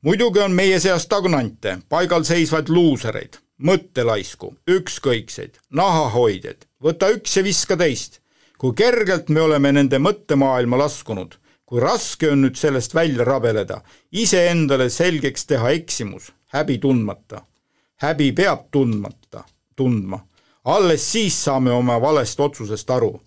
muidugi 0.02 0.40
on 0.40 0.52
meie 0.52 0.80
seas 0.80 1.04
stagnante, 1.04 1.78
paigalseisvaid 1.90 2.70
luusereid, 2.70 3.38
mõttelaisku, 3.62 4.56
ükskõikseid, 4.68 5.60
nahahoidjaid, 5.70 6.66
võta 6.84 7.12
üks 7.12 7.38
ja 7.38 7.44
viska 7.44 7.78
teist. 7.78 8.20
kui 8.58 8.74
kergelt 8.74 9.30
me 9.30 9.42
oleme 9.42 9.72
nende 9.72 9.98
mõttemaailma 10.00 10.78
laskunud, 10.78 11.36
kui 11.66 11.80
raske 11.80 12.30
on 12.32 12.42
nüüd 12.42 12.56
sellest 12.56 12.94
välja 12.96 13.26
rabeleda, 13.26 13.82
iseendale 14.12 14.90
selgeks 14.90 15.46
teha 15.46 15.70
eksimus, 15.70 16.32
häbi 16.48 16.78
tundmata. 16.78 17.42
häbi 17.96 18.32
peab 18.32 18.72
tundmata, 18.72 19.44
tundma. 19.76 20.28
alles 20.64 21.12
siis 21.12 21.44
saame 21.44 21.72
oma 21.72 22.02
valest 22.02 22.40
otsusest 22.40 22.90
aru 22.90 23.20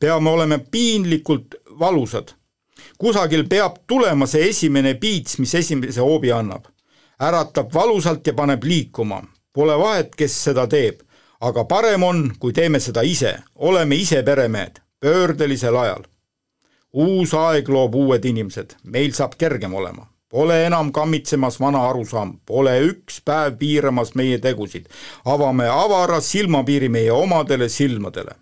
peame 0.00 0.30
olema 0.30 0.58
piinlikult 0.58 1.54
valusad. 1.78 2.28
kusagil 2.98 3.48
peab 3.48 3.76
tulema 3.86 4.26
see 4.26 4.48
esimene 4.48 4.94
piits, 4.94 5.38
mis 5.38 5.54
esimese 5.54 6.00
hoobi 6.00 6.32
annab. 6.32 6.64
äratab 7.20 7.74
valusalt 7.74 8.26
ja 8.26 8.34
paneb 8.34 8.64
liikuma. 8.64 9.22
Pole 9.52 9.78
vahet, 9.78 10.14
kes 10.16 10.44
seda 10.44 10.66
teeb. 10.66 11.00
aga 11.40 11.64
parem 11.64 12.02
on, 12.02 12.32
kui 12.38 12.52
teeme 12.52 12.80
seda 12.80 13.02
ise, 13.02 13.38
oleme 13.54 13.94
ise 13.94 14.22
peremehed, 14.22 14.80
pöördelisel 15.00 15.76
ajal. 15.76 16.04
uus 16.92 17.34
aeg 17.34 17.68
loob 17.68 17.94
uued 17.94 18.24
inimesed, 18.24 18.76
meil 18.84 19.12
saab 19.12 19.34
kergem 19.38 19.74
olema. 19.74 20.06
Pole 20.28 20.64
enam 20.66 20.90
kammitsemas 20.92 21.60
vana 21.60 21.84
arusaam, 21.88 22.32
pole 22.46 22.72
üks 22.88 23.20
päev 23.24 23.54
piiramas 23.60 24.14
meie 24.14 24.38
tegusid. 24.38 24.88
avame 25.24 25.68
avara 25.68 26.20
silmapiiri 26.20 26.88
meie 26.88 27.12
omadele 27.12 27.68
silmadele. 27.68 28.34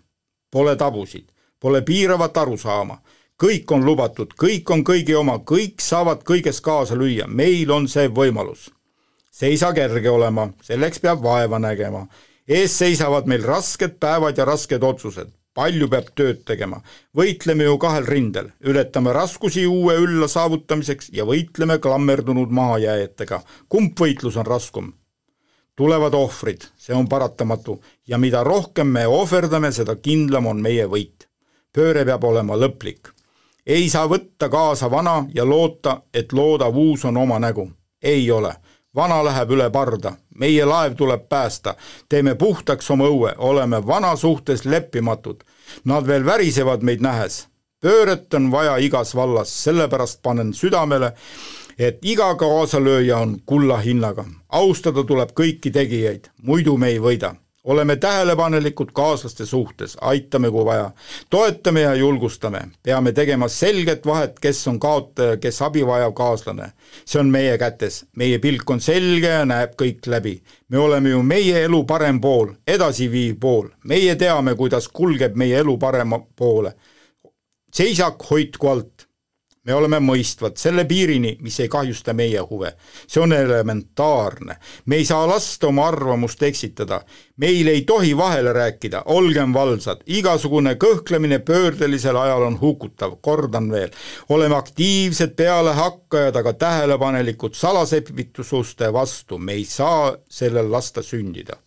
Pole 0.51 0.75
tabusid, 0.75 1.27
pole 1.59 1.81
piiravat 1.81 2.37
arusaama 2.37 3.01
kõik 3.41 3.71
on 3.75 3.83
lubatud, 3.85 4.33
kõik 4.39 4.69
on 4.71 4.83
kõigi 4.87 5.15
oma, 5.17 5.39
kõik 5.43 5.83
saavad 5.83 6.23
kõiges 6.27 6.61
kaasa 6.63 6.95
lüüa, 6.95 7.27
meil 7.27 7.71
on 7.71 7.87
see 7.87 8.07
võimalus. 8.07 8.71
see 9.31 9.49
ei 9.51 9.57
saa 9.57 9.73
kerge 9.73 10.09
olema, 10.09 10.49
selleks 10.63 10.99
peab 10.99 11.23
vaeva 11.23 11.59
nägema. 11.59 12.07
ees 12.47 12.77
seisavad 12.77 13.25
meil 13.27 13.43
rasked 13.43 13.99
päevad 13.99 14.37
ja 14.37 14.45
rasked 14.45 14.83
otsused, 14.83 15.27
palju 15.53 15.89
peab 15.89 16.05
tööd 16.15 16.45
tegema. 16.45 16.81
võitleme 17.15 17.63
ju 17.63 17.77
kahel 17.77 18.05
rindel, 18.05 18.51
ületame 18.63 19.13
raskusi 19.13 19.65
uue 19.67 19.97
ülla 19.97 20.27
saavutamiseks 20.27 21.09
ja 21.11 21.25
võitleme 21.25 21.79
klammerdunud 21.79 22.49
mahajääjatega. 22.49 23.41
kumb 23.69 23.99
võitlus 23.99 24.37
on 24.37 24.45
raskum? 24.45 24.93
tulevad 25.75 26.13
ohvrid, 26.13 26.61
see 26.77 26.95
on 26.95 27.07
paratamatu 27.07 27.81
ja 28.07 28.17
mida 28.17 28.43
rohkem 28.43 28.87
me 28.87 29.07
ohverdame, 29.07 29.71
seda 29.71 29.95
kindlam 29.95 30.47
on 30.47 30.61
meie 30.61 30.87
võit. 30.87 31.24
Pööre 31.75 32.05
peab 32.05 32.23
olema 32.23 32.55
lõplik 32.55 33.15
ei 33.65 33.89
saa 33.89 34.09
võtta 34.09 34.49
kaasa 34.49 34.91
vana 34.91 35.25
ja 35.33 35.45
loota, 35.45 36.01
et 36.13 36.33
loodav 36.33 36.77
uus 36.77 37.05
on 37.05 37.17
oma 37.17 37.39
nägu. 37.39 37.71
ei 38.03 38.31
ole. 38.31 38.53
vana 38.95 39.23
läheb 39.25 39.51
üle 39.51 39.69
parda, 39.69 40.13
meie 40.35 40.65
laev 40.65 40.93
tuleb 40.95 41.27
päästa, 41.29 41.75
teeme 42.09 42.35
puhtaks 42.35 42.91
oma 42.91 43.05
õue, 43.05 43.33
oleme 43.37 43.87
vana 43.87 44.15
suhtes 44.15 44.65
leppimatud. 44.65 45.43
Nad 45.85 46.07
veel 46.07 46.25
värisevad 46.25 46.81
meid 46.81 47.01
nähes. 47.01 47.47
pööret 47.81 48.33
on 48.33 48.51
vaja 48.51 48.77
igas 48.77 49.15
vallas, 49.15 49.63
sellepärast 49.63 50.21
panen 50.21 50.53
südamele, 50.53 51.13
et 51.77 51.99
iga 52.01 52.35
kaasalööja 52.35 53.17
on 53.17 53.39
kulla 53.45 53.77
hinnaga. 53.77 54.25
austada 54.49 55.03
tuleb 55.03 55.31
kõiki 55.31 55.71
tegijaid, 55.71 56.29
muidu 56.41 56.77
me 56.77 56.87
ei 56.87 56.99
võida 56.99 57.35
oleme 57.65 57.95
tähelepanelikud 57.95 58.89
kaaslaste 58.93 59.45
suhtes, 59.45 59.97
aitame, 60.01 60.51
kui 60.51 60.65
vaja. 60.65 60.91
toetame 61.29 61.81
ja 61.81 61.95
julgustame, 61.95 62.61
peame 62.83 63.11
tegema 63.11 63.47
selget 63.47 64.05
vahet, 64.05 64.39
kes 64.39 64.67
on 64.67 64.79
kaotaja, 64.79 65.37
kes 65.37 65.61
abi 65.61 65.85
vajav 65.87 66.13
kaaslane. 66.13 66.71
see 67.05 67.19
on 67.19 67.29
meie 67.29 67.57
kätes, 67.57 68.05
meie 68.15 68.39
pilk 68.39 68.69
on 68.69 68.81
selge 68.81 69.27
ja 69.27 69.45
näeb 69.45 69.73
kõik 69.81 70.07
läbi. 70.07 70.41
me 70.69 70.77
oleme 70.77 71.09
ju 71.09 71.23
meie 71.23 71.63
elu 71.63 71.83
parem 71.83 72.21
pool, 72.21 72.53
edasiviiv 72.67 73.39
pool, 73.39 73.69
meie 73.83 74.15
teame, 74.15 74.55
kuidas 74.55 74.87
kulgeb 74.87 75.35
meie 75.35 75.57
elu 75.57 75.77
parema 75.77 76.19
poole. 76.35 76.73
seisak 77.73 78.29
hoidku 78.29 78.67
alt, 78.67 79.04
me 79.65 79.73
oleme 79.73 79.99
mõistvad 80.03 80.59
selle 80.61 80.85
piirini, 80.85 81.35
mis 81.41 81.59
ei 81.59 81.69
kahjusta 81.71 82.13
meie 82.13 82.41
huve. 82.49 82.73
see 83.07 83.21
on 83.21 83.33
elementaarne. 83.33 84.57
me 84.85 84.95
ei 84.95 85.05
saa 85.05 85.27
lasta 85.27 85.67
oma 85.67 85.87
arvamust 85.87 86.43
eksitada. 86.43 87.01
meil 87.37 87.67
ei 87.67 87.81
tohi 87.81 88.17
vahele 88.17 88.53
rääkida, 88.53 89.03
olgem 89.05 89.53
valvsad, 89.53 90.01
igasugune 90.05 90.75
kõhklemine 90.75 91.39
pöördelisel 91.39 92.15
ajal 92.15 92.41
on 92.41 92.59
hukutav, 92.61 93.17
kordan 93.21 93.71
veel. 93.71 93.89
oleme 94.29 94.55
aktiivsed 94.55 95.35
pealehakkajad, 95.35 96.35
aga 96.35 96.53
tähelepanelikud 96.53 97.53
salasepitususte 97.53 98.93
vastu, 98.93 99.37
me 99.37 99.53
ei 99.53 99.65
saa 99.65 100.17
sellel 100.29 100.71
lasta 100.71 101.01
sündida 101.01 101.64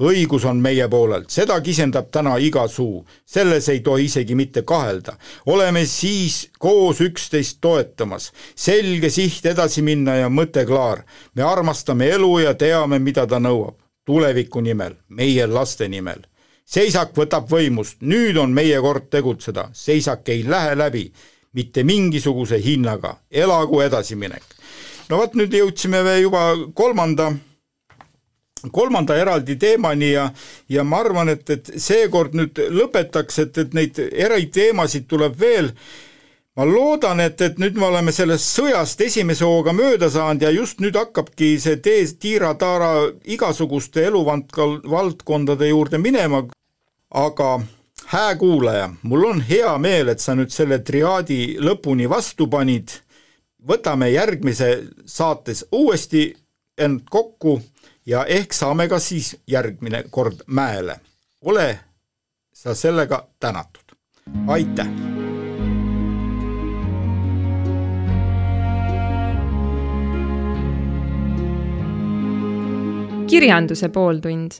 õigus 0.00 0.44
on 0.44 0.60
meie 0.62 0.88
poolelt, 0.88 1.30
seda 1.30 1.56
kisendab 1.64 2.10
täna 2.12 2.36
iga 2.42 2.66
suu, 2.68 3.04
selles 3.24 3.68
ei 3.72 3.80
tohi 3.80 4.04
isegi 4.04 4.34
mitte 4.34 4.62
kahelda. 4.62 5.16
oleme 5.46 5.86
siis 5.86 6.48
koos 6.58 7.00
üksteist 7.00 7.58
toetamas, 7.60 8.32
selge 8.54 9.10
siht 9.10 9.46
edasi 9.46 9.82
minna 9.82 10.16
ja 10.16 10.28
mõte 10.28 10.66
klaar. 10.66 11.04
me 11.34 11.42
armastame 11.42 12.08
elu 12.08 12.38
ja 12.38 12.54
teame, 12.54 12.98
mida 12.98 13.26
ta 13.26 13.38
nõuab, 13.38 13.76
tuleviku 14.04 14.60
nimel, 14.60 14.94
meie 15.08 15.46
laste 15.46 15.88
nimel. 15.88 16.26
Seisak 16.66 17.14
võtab 17.14 17.46
võimust, 17.50 18.00
nüüd 18.00 18.36
on 18.36 18.50
meie 18.50 18.80
kord 18.80 19.10
tegutseda, 19.10 19.68
seisak 19.72 20.28
ei 20.28 20.42
lähe 20.42 20.74
läbi. 20.74 21.12
Mitte 21.52 21.84
mingisuguse 21.84 22.58
hinnaga, 22.60 23.16
elagu 23.30 23.80
edasiminek. 23.80 24.42
no 25.08 25.16
vot, 25.16 25.34
nüüd 25.34 25.54
jõudsime 25.54 26.02
me 26.02 26.18
juba 26.20 26.56
kolmanda 26.74 27.32
kolmanda 28.72 29.16
eraldi 29.18 29.56
teemani 29.60 30.10
ja, 30.12 30.30
ja 30.68 30.84
ma 30.84 31.00
arvan, 31.04 31.30
et, 31.32 31.48
et 31.50 31.70
seekord 31.82 32.36
nüüd 32.38 32.58
lõpetaks, 32.72 33.40
et, 33.44 33.58
et 33.58 33.74
neid 33.76 34.00
eriteemasid 34.12 35.08
tuleb 35.08 35.38
veel. 35.40 35.72
ma 36.56 36.64
loodan, 36.64 37.20
et, 37.20 37.40
et 37.40 37.58
nüüd 37.60 37.76
me 37.76 37.84
oleme 37.90 38.12
sellest 38.16 38.48
sõjast 38.56 39.00
esimese 39.04 39.44
hooga 39.44 39.74
mööda 39.76 40.08
saanud 40.10 40.42
ja 40.42 40.50
just 40.54 40.80
nüüd 40.80 40.96
hakkabki 40.96 41.58
see 41.60 41.76
tee 41.84 42.06
tiira-taara 42.06 43.10
igasuguste 43.24 44.06
eluvaldkondade 44.08 45.68
juurde 45.68 46.00
minema, 46.00 46.46
aga 47.12 47.58
hääkuulaja, 48.06 48.90
mul 49.02 49.24
on 49.24 49.40
hea 49.40 49.78
meel, 49.78 50.08
et 50.08 50.20
sa 50.20 50.34
nüüd 50.38 50.52
selle 50.54 50.78
triaadi 50.78 51.58
lõpuni 51.60 52.08
vastu 52.08 52.46
panid, 52.48 52.94
võtame 53.66 54.12
järgmise 54.12 54.70
saates 55.10 55.64
uuesti 55.72 56.28
end 56.78 57.06
kokku 57.10 57.58
ja 58.06 58.24
ehk 58.24 58.52
saame 58.52 58.88
ka 58.88 58.98
siis 58.98 59.36
järgmine 59.46 60.04
kord 60.10 60.46
mäele. 60.46 61.00
ole 61.42 61.78
sa 62.52 62.74
sellega 62.74 63.28
tänatud. 63.40 63.96
aitäh! 64.46 64.88
kirjanduse 73.26 73.88
pooltund 73.88 74.50